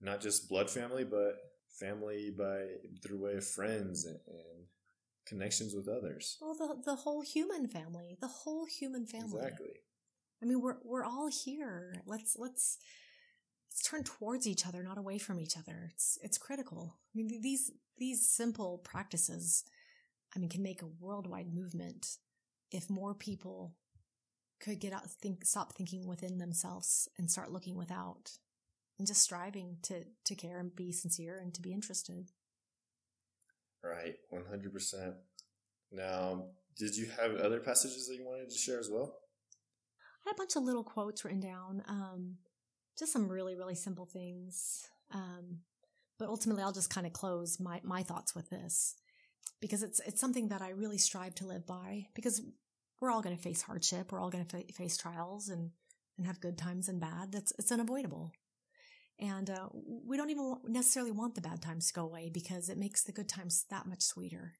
not 0.00 0.20
just 0.20 0.48
blood 0.48 0.70
family, 0.70 1.04
but 1.04 1.36
family 1.72 2.30
by 2.36 2.66
through 3.02 3.24
way 3.24 3.34
of 3.34 3.46
friends 3.46 4.04
and, 4.04 4.18
and 4.26 4.66
connections 5.26 5.74
with 5.74 5.88
others. 5.88 6.36
Well, 6.40 6.54
the 6.54 6.82
the 6.84 6.96
whole 6.96 7.22
human 7.22 7.68
family, 7.68 8.16
the 8.20 8.28
whole 8.28 8.66
human 8.66 9.06
family. 9.06 9.42
Exactly. 9.42 9.80
I 10.42 10.46
mean, 10.46 10.60
we're 10.60 10.78
we're 10.84 11.04
all 11.04 11.28
here. 11.28 12.02
Let's 12.06 12.36
let's 12.38 12.78
let's 13.68 13.82
turn 13.82 14.04
towards 14.04 14.46
each 14.46 14.66
other, 14.66 14.82
not 14.82 14.98
away 14.98 15.18
from 15.18 15.38
each 15.38 15.56
other. 15.56 15.90
It's 15.92 16.18
it's 16.22 16.38
critical. 16.38 16.96
I 16.96 17.12
mean, 17.14 17.40
these 17.42 17.70
these 17.98 18.26
simple 18.26 18.78
practices, 18.78 19.64
I 20.34 20.38
mean, 20.38 20.50
can 20.50 20.62
make 20.62 20.82
a 20.82 20.90
worldwide 21.00 21.52
movement 21.52 22.16
if 22.72 22.88
more 22.88 23.14
people 23.14 23.74
could 24.60 24.78
get 24.78 24.92
out, 24.92 25.10
think, 25.10 25.44
stop 25.44 25.74
thinking 25.74 26.06
within 26.06 26.38
themselves 26.38 27.08
and 27.18 27.30
start 27.30 27.50
looking 27.50 27.76
without, 27.76 28.32
and 29.00 29.06
just 29.06 29.22
striving 29.22 29.78
to 29.82 30.04
to 30.26 30.34
care 30.34 30.58
and 30.58 30.76
be 30.76 30.92
sincere 30.92 31.38
and 31.38 31.54
to 31.54 31.62
be 31.62 31.72
interested. 31.72 32.28
Right, 33.82 34.16
one 34.28 34.44
hundred 34.48 34.74
percent. 34.74 35.14
Now, 35.90 36.44
did 36.76 36.94
you 36.96 37.08
have 37.18 37.34
other 37.36 37.60
passages 37.60 38.06
that 38.06 38.16
you 38.16 38.26
wanted 38.26 38.50
to 38.50 38.58
share 38.58 38.78
as 38.78 38.90
well? 38.92 39.16
I 40.26 40.28
had 40.28 40.34
a 40.34 40.36
bunch 40.36 40.54
of 40.54 40.64
little 40.64 40.84
quotes 40.84 41.24
written 41.24 41.40
down. 41.40 41.82
Um, 41.88 42.36
just 42.98 43.12
some 43.12 43.26
really, 43.26 43.56
really 43.56 43.74
simple 43.74 44.04
things. 44.04 44.86
Um, 45.12 45.60
but 46.18 46.28
ultimately, 46.28 46.62
I'll 46.62 46.70
just 46.72 46.94
kind 46.94 47.06
of 47.06 47.14
close 47.14 47.58
my, 47.58 47.80
my 47.82 48.02
thoughts 48.02 48.34
with 48.34 48.50
this 48.50 48.96
because 49.62 49.82
it's 49.82 50.00
it's 50.00 50.20
something 50.20 50.48
that 50.48 50.60
I 50.60 50.70
really 50.70 50.98
strive 50.98 51.34
to 51.36 51.46
live 51.46 51.66
by 51.66 52.08
because 52.14 52.42
we're 53.00 53.10
all 53.10 53.22
going 53.22 53.36
to 53.36 53.42
face 53.42 53.62
hardship, 53.62 54.12
we're 54.12 54.20
all 54.20 54.28
going 54.28 54.44
to 54.44 54.50
fa- 54.50 54.72
face 54.74 54.98
trials 54.98 55.48
and 55.48 55.70
and 56.18 56.26
have 56.26 56.40
good 56.40 56.58
times 56.58 56.86
and 56.86 57.00
bad. 57.00 57.32
That's 57.32 57.52
it's 57.58 57.72
unavoidable, 57.72 58.32
and 59.20 59.50
uh, 59.50 59.68
we 59.72 60.16
don't 60.16 60.30
even 60.30 60.56
necessarily 60.66 61.12
want 61.12 61.34
the 61.34 61.40
bad 61.40 61.62
times 61.62 61.88
to 61.88 61.92
go 61.92 62.04
away 62.04 62.30
because 62.32 62.68
it 62.68 62.78
makes 62.78 63.02
the 63.02 63.12
good 63.12 63.28
times 63.28 63.64
that 63.70 63.86
much 63.86 64.02
sweeter. 64.02 64.54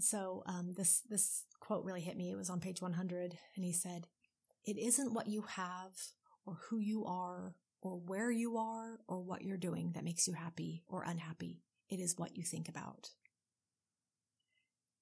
So 0.00 0.42
um, 0.46 0.72
this 0.76 1.02
this 1.08 1.44
quote 1.60 1.84
really 1.84 2.00
hit 2.00 2.16
me. 2.16 2.30
It 2.30 2.36
was 2.36 2.50
on 2.50 2.60
page 2.60 2.80
100, 2.80 3.38
and 3.56 3.64
he 3.64 3.72
said, 3.72 4.06
"It 4.64 4.78
isn't 4.78 5.12
what 5.12 5.28
you 5.28 5.42
have 5.42 5.92
or 6.44 6.58
who 6.68 6.78
you 6.78 7.04
are 7.04 7.54
or 7.82 7.96
where 7.96 8.30
you 8.30 8.56
are 8.56 9.00
or 9.08 9.20
what 9.20 9.42
you're 9.42 9.56
doing 9.56 9.92
that 9.94 10.04
makes 10.04 10.26
you 10.26 10.34
happy 10.34 10.82
or 10.88 11.02
unhappy. 11.02 11.62
It 11.90 12.00
is 12.00 12.16
what 12.16 12.36
you 12.36 12.44
think 12.44 12.68
about. 12.68 13.10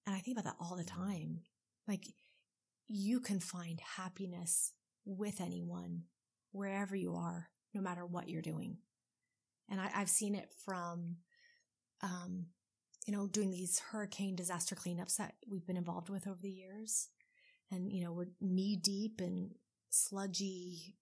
And 0.06 0.16
I 0.16 0.18
think 0.18 0.38
about 0.38 0.50
that 0.50 0.62
all 0.62 0.76
the 0.76 0.84
time. 0.84 1.40
Like 1.86 2.04
you 2.88 3.20
can 3.20 3.38
find 3.38 3.80
happiness 3.96 4.72
with 5.04 5.40
anyone 5.40 6.04
wherever 6.52 6.96
you 6.96 7.14
are, 7.14 7.48
no 7.74 7.80
matter 7.80 8.04
what 8.04 8.28
you're 8.28 8.42
doing. 8.42 8.78
And 9.68 9.80
I, 9.80 9.88
have 9.88 10.08
seen 10.08 10.34
it 10.34 10.52
from, 10.64 11.16
um, 12.02 12.46
you 13.06 13.14
know, 13.14 13.26
doing 13.26 13.50
these 13.50 13.78
hurricane 13.78 14.34
disaster 14.34 14.74
cleanups 14.74 15.16
that 15.16 15.34
we've 15.48 15.66
been 15.66 15.76
involved 15.76 16.08
with 16.08 16.26
over 16.26 16.40
the 16.42 16.50
years. 16.50 17.08
And, 17.70 17.92
you 17.92 18.02
know, 18.02 18.12
we're 18.12 18.26
knee 18.40 18.76
deep 18.76 19.20
in 19.20 19.52
sludgy 19.90 20.96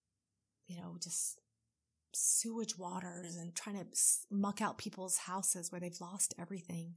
you 0.69 0.77
know, 0.77 0.95
just 1.01 1.39
sewage 2.13 2.77
waters 2.77 3.35
and 3.35 3.53
trying 3.55 3.75
to 3.75 3.85
muck 4.31 4.61
out 4.61 4.77
people's 4.77 5.17
houses 5.17 5.71
where 5.71 5.81
they've 5.81 5.99
lost 5.99 6.33
everything. 6.39 6.93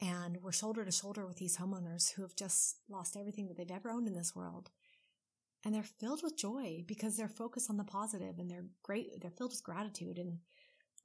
And 0.00 0.38
we're 0.42 0.52
shoulder 0.52 0.84
to 0.84 0.92
shoulder 0.92 1.26
with 1.26 1.38
these 1.38 1.56
homeowners 1.56 2.12
who 2.12 2.22
have 2.22 2.36
just 2.36 2.76
lost 2.88 3.16
everything 3.16 3.48
that 3.48 3.56
they've 3.56 3.74
ever 3.74 3.90
owned 3.90 4.06
in 4.06 4.14
this 4.14 4.36
world. 4.36 4.70
And 5.64 5.74
they're 5.74 5.82
filled 5.82 6.22
with 6.22 6.36
joy 6.36 6.84
because 6.86 7.16
they're 7.16 7.28
focused 7.28 7.70
on 7.70 7.78
the 7.78 7.84
positive 7.84 8.38
and 8.38 8.50
they're 8.50 8.66
great. 8.82 9.20
They're 9.20 9.30
filled 9.30 9.52
with 9.52 9.62
gratitude. 9.62 10.18
And 10.18 10.38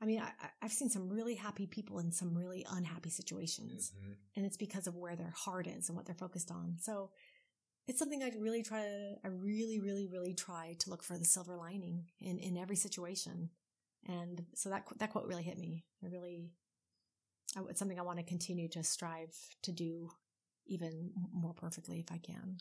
I 0.02 0.06
mean, 0.06 0.22
I, 0.22 0.32
have 0.62 0.72
seen 0.72 0.90
some 0.90 1.10
really 1.10 1.36
happy 1.36 1.66
people 1.66 2.00
in 2.00 2.12
some 2.12 2.36
really 2.36 2.66
unhappy 2.70 3.10
situations. 3.10 3.92
Mm-hmm. 3.96 4.12
And 4.36 4.46
it's 4.46 4.58
because 4.58 4.88
of 4.88 4.96
where 4.96 5.16
their 5.16 5.34
heart 5.36 5.68
is 5.68 5.88
and 5.88 5.96
what 5.96 6.06
they're 6.06 6.16
focused 6.16 6.52
on. 6.52 6.76
So 6.82 7.12
it's 7.88 8.00
something 8.00 8.22
I 8.22 8.32
really 8.38 8.62
try 8.62 8.84
to, 8.84 9.16
I 9.24 9.28
really, 9.30 9.80
really, 9.80 10.08
really 10.08 10.34
try 10.34 10.76
to 10.80 10.90
look 10.90 11.04
for 11.04 11.18
the 11.18 11.26
silver 11.26 11.58
lining 11.58 12.06
in, 12.20 12.38
in 12.38 12.58
every 12.58 12.76
situation. 12.76 13.50
And 14.08 14.46
so 14.56 14.70
that, 14.70 14.84
that 15.00 15.12
quote 15.12 15.26
really 15.26 15.44
hit 15.44 15.58
me. 15.58 15.86
I 16.04 16.08
really, 16.08 16.52
it's 17.70 17.80
something 17.80 18.00
I 18.00 18.04
want 18.04 18.20
to 18.20 18.26
continue 18.26 18.68
to 18.70 18.84
strive 18.84 19.36
to 19.64 19.72
do 19.72 20.12
even 20.68 21.12
more 21.34 21.54
perfectly 21.54 22.00
if 22.00 22.12
I 22.12 22.20
can. 22.20 22.58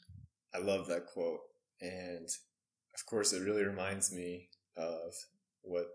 I 0.54 0.58
love 0.58 0.87
that 0.87 1.06
quote. 1.06 1.40
And 1.81 2.29
of 2.95 3.07
course, 3.07 3.33
it 3.33 3.43
really 3.43 3.64
reminds 3.64 4.12
me 4.12 4.49
of 4.77 5.14
what 5.62 5.87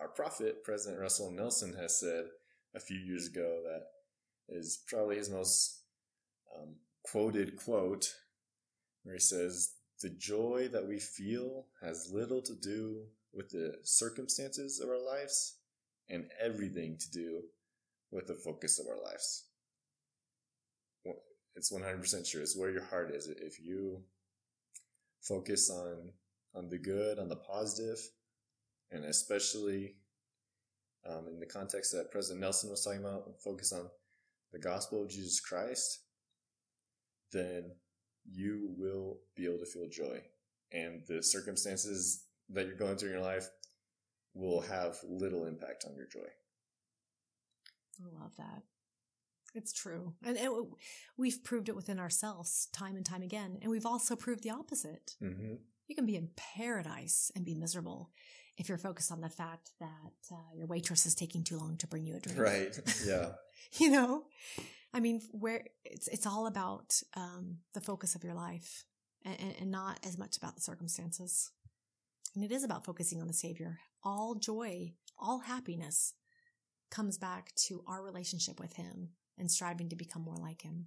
our 0.00 0.08
prophet, 0.08 0.64
President 0.64 1.00
Russell 1.00 1.30
Nelson, 1.30 1.74
has 1.74 1.98
said 1.98 2.24
a 2.74 2.80
few 2.80 2.98
years 2.98 3.26
ago 3.26 3.60
that 3.64 4.56
is 4.56 4.82
probably 4.86 5.16
his 5.16 5.30
most 5.30 5.82
um, 6.56 6.76
quoted 7.02 7.56
quote 7.56 8.14
where 9.02 9.14
he 9.14 9.20
says, 9.20 9.72
The 10.02 10.10
joy 10.10 10.68
that 10.72 10.86
we 10.86 10.98
feel 10.98 11.66
has 11.82 12.10
little 12.12 12.42
to 12.42 12.54
do 12.54 13.04
with 13.32 13.50
the 13.50 13.74
circumstances 13.82 14.80
of 14.80 14.88
our 14.88 15.02
lives 15.02 15.56
and 16.08 16.30
everything 16.42 16.96
to 16.98 17.10
do 17.10 17.42
with 18.10 18.26
the 18.26 18.34
focus 18.34 18.78
of 18.78 18.86
our 18.86 19.02
lives. 19.02 19.44
It's 21.54 21.72
100% 21.72 22.24
sure. 22.24 22.40
It's 22.40 22.56
where 22.56 22.70
your 22.70 22.84
heart 22.84 23.10
is. 23.12 23.26
If 23.26 23.58
you 23.60 24.02
focus 25.22 25.70
on, 25.70 26.12
on 26.54 26.68
the 26.68 26.78
good, 26.78 27.18
on 27.18 27.28
the 27.28 27.36
positive, 27.36 27.98
and 28.90 29.04
especially 29.04 29.96
um, 31.08 31.26
in 31.28 31.38
the 31.38 31.46
context 31.46 31.92
that 31.92 32.10
President 32.10 32.40
Nelson 32.40 32.70
was 32.70 32.84
talking 32.84 33.00
about, 33.00 33.40
focus 33.42 33.72
on 33.72 33.88
the 34.52 34.58
gospel 34.58 35.02
of 35.02 35.10
Jesus 35.10 35.40
Christ, 35.40 36.00
then 37.32 37.72
you 38.30 38.74
will 38.76 39.18
be 39.36 39.46
able 39.46 39.58
to 39.58 39.66
feel 39.66 39.88
joy. 39.88 40.20
And 40.72 41.02
the 41.06 41.22
circumstances 41.22 42.24
that 42.50 42.66
you're 42.66 42.76
going 42.76 42.96
through 42.96 43.10
in 43.10 43.16
your 43.16 43.24
life 43.24 43.48
will 44.34 44.60
have 44.60 44.96
little 45.08 45.46
impact 45.46 45.84
on 45.86 45.96
your 45.96 46.06
joy. 46.06 46.28
I 48.00 48.22
love 48.22 48.32
that. 48.38 48.62
It's 49.54 49.72
true. 49.72 50.14
And 50.24 50.36
it, 50.36 50.50
we've 51.16 51.42
proved 51.42 51.68
it 51.68 51.76
within 51.76 51.98
ourselves 51.98 52.68
time 52.72 52.96
and 52.96 53.04
time 53.04 53.22
again. 53.22 53.58
And 53.62 53.70
we've 53.70 53.86
also 53.86 54.16
proved 54.16 54.42
the 54.42 54.50
opposite. 54.50 55.16
Mm-hmm. 55.22 55.54
You 55.86 55.94
can 55.94 56.06
be 56.06 56.16
in 56.16 56.30
paradise 56.36 57.32
and 57.34 57.44
be 57.44 57.54
miserable 57.54 58.10
if 58.58 58.68
you're 58.68 58.78
focused 58.78 59.12
on 59.12 59.20
the 59.20 59.28
fact 59.28 59.70
that 59.80 60.12
uh, 60.32 60.54
your 60.54 60.66
waitress 60.66 61.06
is 61.06 61.14
taking 61.14 61.44
too 61.44 61.56
long 61.56 61.76
to 61.78 61.86
bring 61.86 62.04
you 62.04 62.16
a 62.16 62.20
drink. 62.20 62.38
Right. 62.38 62.78
Yeah. 63.06 63.30
you 63.78 63.90
know, 63.90 64.24
I 64.92 65.00
mean, 65.00 65.22
where 65.30 65.64
it's 65.84 66.08
it's 66.08 66.26
all 66.26 66.46
about 66.46 67.00
um, 67.16 67.58
the 67.74 67.80
focus 67.80 68.14
of 68.14 68.24
your 68.24 68.34
life, 68.34 68.84
and, 69.24 69.54
and 69.60 69.70
not 69.70 70.00
as 70.04 70.18
much 70.18 70.36
about 70.36 70.56
the 70.56 70.60
circumstances. 70.60 71.52
And 72.34 72.44
it 72.44 72.52
is 72.52 72.64
about 72.64 72.84
focusing 72.84 73.20
on 73.20 73.26
the 73.26 73.32
Savior. 73.32 73.78
All 74.02 74.34
joy, 74.34 74.92
all 75.18 75.40
happiness, 75.40 76.14
comes 76.90 77.18
back 77.18 77.54
to 77.66 77.82
our 77.86 78.02
relationship 78.02 78.58
with 78.58 78.74
Him 78.74 79.10
and 79.38 79.50
striving 79.50 79.88
to 79.88 79.96
become 79.96 80.22
more 80.22 80.36
like 80.36 80.62
Him. 80.62 80.86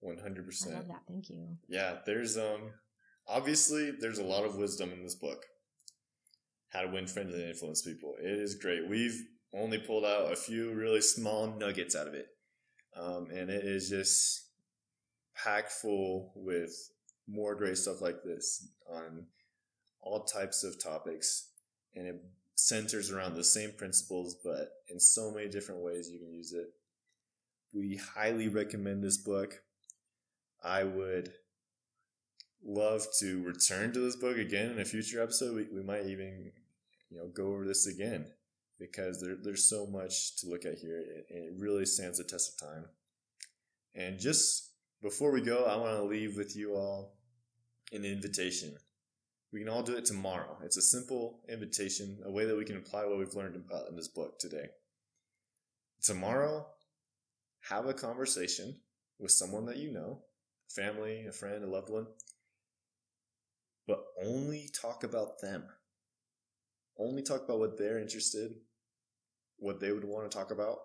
One 0.00 0.18
hundred 0.18 0.46
percent. 0.46 0.74
I 0.74 0.78
love 0.78 0.88
that. 0.88 1.02
Thank 1.08 1.30
you. 1.30 1.56
Yeah, 1.68 1.96
there's 2.04 2.36
um, 2.36 2.72
obviously 3.26 3.90
there's 3.90 4.18
a 4.18 4.24
lot 4.24 4.44
of 4.44 4.56
wisdom 4.56 4.92
in 4.92 5.02
this 5.02 5.14
book. 5.14 5.44
How 6.70 6.82
to 6.82 6.88
win 6.88 7.06
friends 7.06 7.32
and 7.32 7.42
influence 7.42 7.82
people. 7.82 8.14
It 8.20 8.38
is 8.38 8.56
great. 8.56 8.88
We've 8.88 9.18
only 9.54 9.78
pulled 9.78 10.04
out 10.04 10.32
a 10.32 10.36
few 10.36 10.72
really 10.72 11.00
small 11.00 11.46
nuggets 11.46 11.94
out 11.94 12.08
of 12.08 12.14
it. 12.14 12.26
Um, 12.96 13.28
and 13.30 13.48
it 13.48 13.64
is 13.64 13.88
just 13.88 14.48
packed 15.36 15.72
full 15.72 16.32
with 16.36 16.72
more 17.26 17.54
great 17.54 17.78
stuff 17.78 18.00
like 18.00 18.22
this 18.22 18.68
on 18.88 19.26
all 20.00 20.24
types 20.24 20.64
of 20.64 20.82
topics, 20.82 21.48
and 21.94 22.06
it 22.06 22.22
centers 22.56 23.10
around 23.10 23.34
the 23.34 23.44
same 23.44 23.72
principles, 23.72 24.36
but 24.44 24.68
in 24.88 25.00
so 25.00 25.30
many 25.30 25.48
different 25.48 25.80
ways 25.80 26.10
you 26.10 26.18
can 26.18 26.32
use 26.32 26.52
it. 26.52 26.66
We 27.74 27.96
highly 27.96 28.46
recommend 28.46 29.02
this 29.02 29.18
book. 29.18 29.60
I 30.62 30.84
would 30.84 31.32
love 32.64 33.04
to 33.18 33.42
return 33.42 33.92
to 33.92 34.00
this 34.00 34.16
book 34.16 34.38
again 34.38 34.70
in 34.70 34.78
a 34.78 34.84
future 34.84 35.20
episode. 35.20 35.56
We, 35.56 35.66
we 35.72 35.82
might 35.82 36.06
even, 36.06 36.52
you 37.10 37.18
know, 37.18 37.26
go 37.26 37.48
over 37.48 37.66
this 37.66 37.86
again 37.86 38.26
because 38.78 39.20
there, 39.20 39.36
there's 39.42 39.68
so 39.68 39.86
much 39.86 40.36
to 40.36 40.48
look 40.48 40.64
at 40.64 40.78
here 40.78 41.04
and 41.30 41.44
it 41.44 41.52
really 41.58 41.84
stands 41.84 42.18
the 42.18 42.24
test 42.24 42.54
of 42.54 42.68
time. 42.68 42.84
And 43.94 44.20
just 44.20 44.70
before 45.02 45.32
we 45.32 45.40
go, 45.40 45.64
I 45.64 45.76
want 45.76 45.96
to 45.96 46.04
leave 46.04 46.36
with 46.36 46.56
you 46.56 46.74
all 46.74 47.16
an 47.92 48.04
invitation. 48.04 48.76
We 49.52 49.60
can 49.60 49.68
all 49.68 49.82
do 49.82 49.96
it 49.96 50.04
tomorrow. 50.04 50.56
It's 50.64 50.76
a 50.76 50.82
simple 50.82 51.40
invitation, 51.48 52.18
a 52.24 52.30
way 52.30 52.44
that 52.44 52.56
we 52.56 52.64
can 52.64 52.76
apply 52.76 53.04
what 53.04 53.18
we've 53.18 53.34
learned 53.34 53.56
about 53.56 53.88
in 53.88 53.96
this 53.96 54.08
book 54.08 54.38
today. 54.38 54.66
Tomorrow, 56.02 56.66
have 57.68 57.86
a 57.86 57.94
conversation 57.94 58.76
with 59.18 59.30
someone 59.30 59.66
that 59.66 59.78
you 59.78 59.92
know, 59.92 60.22
family, 60.68 61.26
a 61.26 61.32
friend, 61.32 61.64
a 61.64 61.66
loved 61.66 61.90
one, 61.90 62.06
but 63.86 64.04
only 64.22 64.68
talk 64.72 65.04
about 65.04 65.40
them. 65.40 65.64
Only 66.98 67.22
talk 67.22 67.44
about 67.44 67.58
what 67.58 67.78
they're 67.78 67.98
interested, 67.98 68.52
what 69.58 69.80
they 69.80 69.92
would 69.92 70.04
want 70.04 70.30
to 70.30 70.36
talk 70.36 70.50
about. 70.50 70.78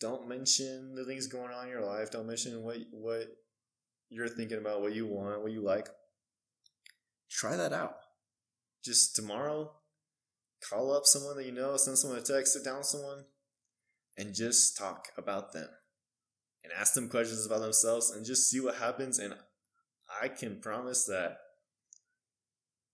Don't 0.00 0.28
mention 0.28 0.94
the 0.94 1.04
things 1.04 1.26
going 1.26 1.52
on 1.52 1.64
in 1.64 1.70
your 1.70 1.84
life. 1.84 2.10
Don't 2.10 2.26
mention 2.26 2.62
what 2.62 2.78
what 2.92 3.26
you're 4.10 4.28
thinking 4.28 4.58
about, 4.58 4.80
what 4.80 4.94
you 4.94 5.06
want, 5.06 5.42
what 5.42 5.52
you 5.52 5.60
like. 5.60 5.88
Try 7.30 7.56
that 7.56 7.72
out. 7.72 7.96
Just 8.84 9.16
tomorrow, 9.16 9.72
call 10.68 10.96
up 10.96 11.04
someone 11.04 11.36
that 11.36 11.44
you 11.44 11.52
know, 11.52 11.76
send 11.76 11.98
someone 11.98 12.18
a 12.18 12.22
text, 12.22 12.54
sit 12.54 12.64
down 12.64 12.78
with 12.78 12.86
someone, 12.86 13.24
and 14.18 14.34
just 14.34 14.76
talk 14.76 15.08
about 15.16 15.52
them. 15.52 15.68
And 16.64 16.72
ask 16.78 16.92
them 16.92 17.08
questions 17.08 17.46
about 17.46 17.60
themselves 17.60 18.10
and 18.10 18.26
just 18.26 18.50
see 18.50 18.60
what 18.60 18.74
happens. 18.74 19.18
And 19.18 19.32
I 20.20 20.28
can 20.28 20.60
promise 20.60 21.06
that 21.06 21.38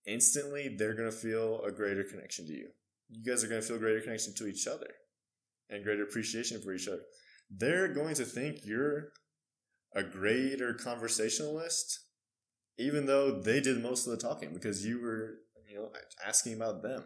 instantly 0.05 0.75
they're 0.77 0.93
going 0.93 1.11
to 1.11 1.17
feel 1.17 1.61
a 1.63 1.71
greater 1.71 2.03
connection 2.03 2.45
to 2.45 2.53
you. 2.53 2.67
You 3.09 3.23
guys 3.23 3.43
are 3.43 3.47
going 3.47 3.61
to 3.61 3.67
feel 3.67 3.79
greater 3.79 4.01
connection 4.01 4.33
to 4.37 4.47
each 4.47 4.67
other 4.67 4.87
and 5.69 5.83
greater 5.83 6.03
appreciation 6.03 6.61
for 6.61 6.73
each 6.73 6.87
other. 6.87 7.01
They're 7.49 7.93
going 7.93 8.15
to 8.15 8.25
think 8.25 8.59
you're 8.63 9.09
a 9.95 10.03
greater 10.03 10.73
conversationalist, 10.73 11.99
even 12.77 13.07
though 13.07 13.41
they 13.41 13.61
did 13.61 13.81
most 13.81 14.05
of 14.05 14.11
the 14.11 14.17
talking 14.17 14.53
because 14.53 14.85
you 14.85 15.01
were, 15.01 15.39
you 15.67 15.77
know, 15.77 15.89
asking 16.25 16.53
about 16.53 16.83
them. 16.83 17.05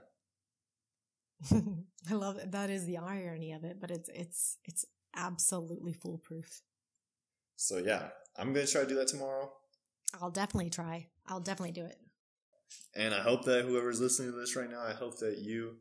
I 2.10 2.14
love 2.14 2.38
it. 2.38 2.52
That 2.52 2.70
is 2.70 2.86
the 2.86 2.98
irony 2.98 3.54
of 3.54 3.64
it, 3.64 3.78
but 3.80 3.92
it's 3.92 4.10
it's 4.14 4.58
it's 4.66 4.86
absolutely 5.16 5.94
foolproof. 5.94 6.62
So 7.56 7.78
yeah, 7.78 8.10
I'm 8.38 8.54
gonna 8.54 8.68
try 8.68 8.82
to 8.82 8.88
do 8.88 8.96
that 8.96 9.08
tomorrow. 9.08 9.52
I'll 10.20 10.32
definitely 10.32 10.70
try. 10.70 11.08
I'll 11.28 11.40
definitely 11.40 11.74
do 11.74 11.86
it. 11.86 11.98
And 12.96 13.14
I 13.14 13.22
hope 13.22 13.46
that 13.46 13.66
whoever's 13.66 14.02
listening 14.02 14.32
to 14.32 14.38
this 14.38 14.56
right 14.56 14.70
now, 14.70 14.82
I 14.82 14.94
hope 14.94 15.20
that 15.20 15.40
you 15.40 15.76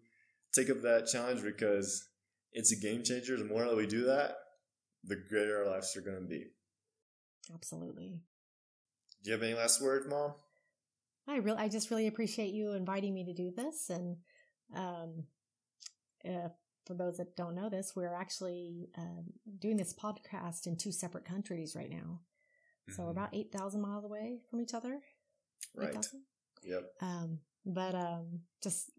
take 0.53 0.71
up 0.71 0.83
that 0.83 1.07
challenge 1.07 1.42
because 1.42 2.09
it's 2.53 2.73
a 2.73 2.77
game 2.77 3.03
changer. 3.03 3.37
The 3.37 3.44
more 3.44 3.64
that 3.64 3.77
we 3.77 3.87
do 3.87 4.05
that, 4.05 4.37
the 5.05 5.16
greater 5.16 5.64
our 5.64 5.71
lives 5.71 5.97
are 5.97 6.03
going 6.03 6.21
to 6.21 6.27
be. 6.27 6.47
Absolutely. 7.53 8.21
Do 9.23 9.31
you 9.31 9.33
have 9.33 9.42
any 9.42 9.55
last 9.55 9.83
words, 9.83 10.07
Mom? 10.09 10.35
I 11.27 11.37
really, 11.37 11.59
I 11.59 11.68
just 11.68 11.90
really 11.90 12.07
appreciate 12.07 12.53
you 12.53 12.73
inviting 12.73 13.14
me 13.14 13.25
to 13.25 13.35
do 13.35 13.51
this. 13.51 13.90
And 13.90 14.16
um, 14.75 15.25
uh, 16.24 16.48
for 16.87 16.94
those 16.94 17.18
that 17.18 17.37
don't 17.37 17.54
know 17.54 17.68
this, 17.68 17.92
we're 17.94 18.14
actually 18.14 18.88
um, 18.96 19.26
doing 19.59 19.76
this 19.76 19.94
podcast 19.94 20.66
in 20.66 20.76
two 20.76 20.92
separate 20.92 21.24
countries 21.24 21.76
right 21.76 21.90
now. 21.90 22.20
So 22.90 23.02
we're 23.02 23.11
mm-hmm. 23.11 23.18
about 23.18 23.35
8,000 23.35 23.81
miles 23.81 24.04
away 24.04 24.38
from 24.50 24.61
each 24.62 24.72
other. 24.72 25.00
Right. 25.76 25.94
8, 25.94 26.07
yep. 26.64 26.90
Um, 27.02 27.40
but 27.66 27.94
um, 27.94 28.40
just 28.62 28.90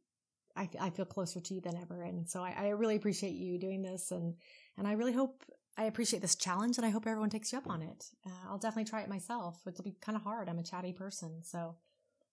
I, 0.56 0.70
I 0.80 0.90
feel 0.92 1.06
closer 1.06 1.40
to 1.40 1.54
you 1.54 1.62
than 1.62 1.76
ever. 1.76 2.04
And 2.04 2.30
so 2.30 2.44
I, 2.44 2.54
I 2.58 2.68
really 2.70 2.96
appreciate 2.96 3.34
you 3.34 3.58
doing 3.58 3.82
this. 3.82 4.12
And, 4.12 4.36
and 4.78 4.88
I 4.88 4.92
really 4.92 5.14
hope 5.14 5.44
I 5.78 5.86
appreciate 5.86 6.22
this 6.22 6.36
challenge 6.36 6.78
and 6.78 6.86
I 6.86 6.90
hope 6.90 7.08
everyone 7.08 7.30
takes 7.30 7.52
you 7.52 7.58
up 7.58 7.70
on 7.70 7.82
it. 7.82 8.06
Uh, 8.26 8.50
I'll 8.50 8.58
definitely 8.58 8.90
try 8.90 9.02
it 9.02 9.10
myself. 9.10 9.60
It'll 9.66 9.84
be 9.84 9.96
kind 10.02 10.16
of 10.16 10.24
hard. 10.24 10.50
I'm 10.50 10.60
a 10.60 10.64
chatty 10.64 10.94
person. 10.94 11.42
So 11.44 11.78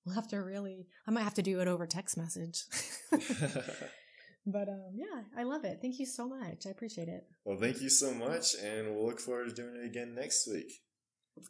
we'll 0.05 0.16
have 0.16 0.29
to 0.29 0.42
really, 0.42 0.88
I 1.07 1.11
might 1.11 1.22
have 1.22 1.35
to 1.35 1.42
do 1.42 1.61
it 1.61 1.68
over 1.68 1.87
text 1.87 2.16
message. 2.16 2.64
but 4.46 4.68
um, 4.68 4.92
yeah, 4.94 5.22
I 5.37 5.42
love 5.42 5.64
it. 5.64 5.78
Thank 5.82 5.98
you 5.98 6.06
so 6.06 6.28
much. 6.28 6.66
I 6.66 6.70
appreciate 6.70 7.09
it. 7.09 7.26
Well, 7.44 7.59
thank 7.59 7.80
you 7.80 7.90
so 7.90 8.14
much. 8.14 8.54
And 8.62 8.94
we'll 8.94 9.06
look 9.06 9.20
forward 9.20 9.48
to 9.48 9.54
doing 9.54 9.76
it 9.76 9.85
again 9.85 10.14
next 10.14 10.46
week. 10.48 10.72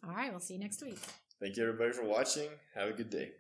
All 0.02 0.14
right. 0.14 0.30
We'll 0.30 0.40
see 0.40 0.54
you 0.54 0.61
next 0.61 0.82
week. 0.82 0.98
Thank 1.38 1.56
you, 1.56 1.64
everybody, 1.64 1.92
for 1.92 2.04
watching. 2.04 2.48
Have 2.74 2.88
a 2.88 2.92
good 2.92 3.11
day. 3.11 3.32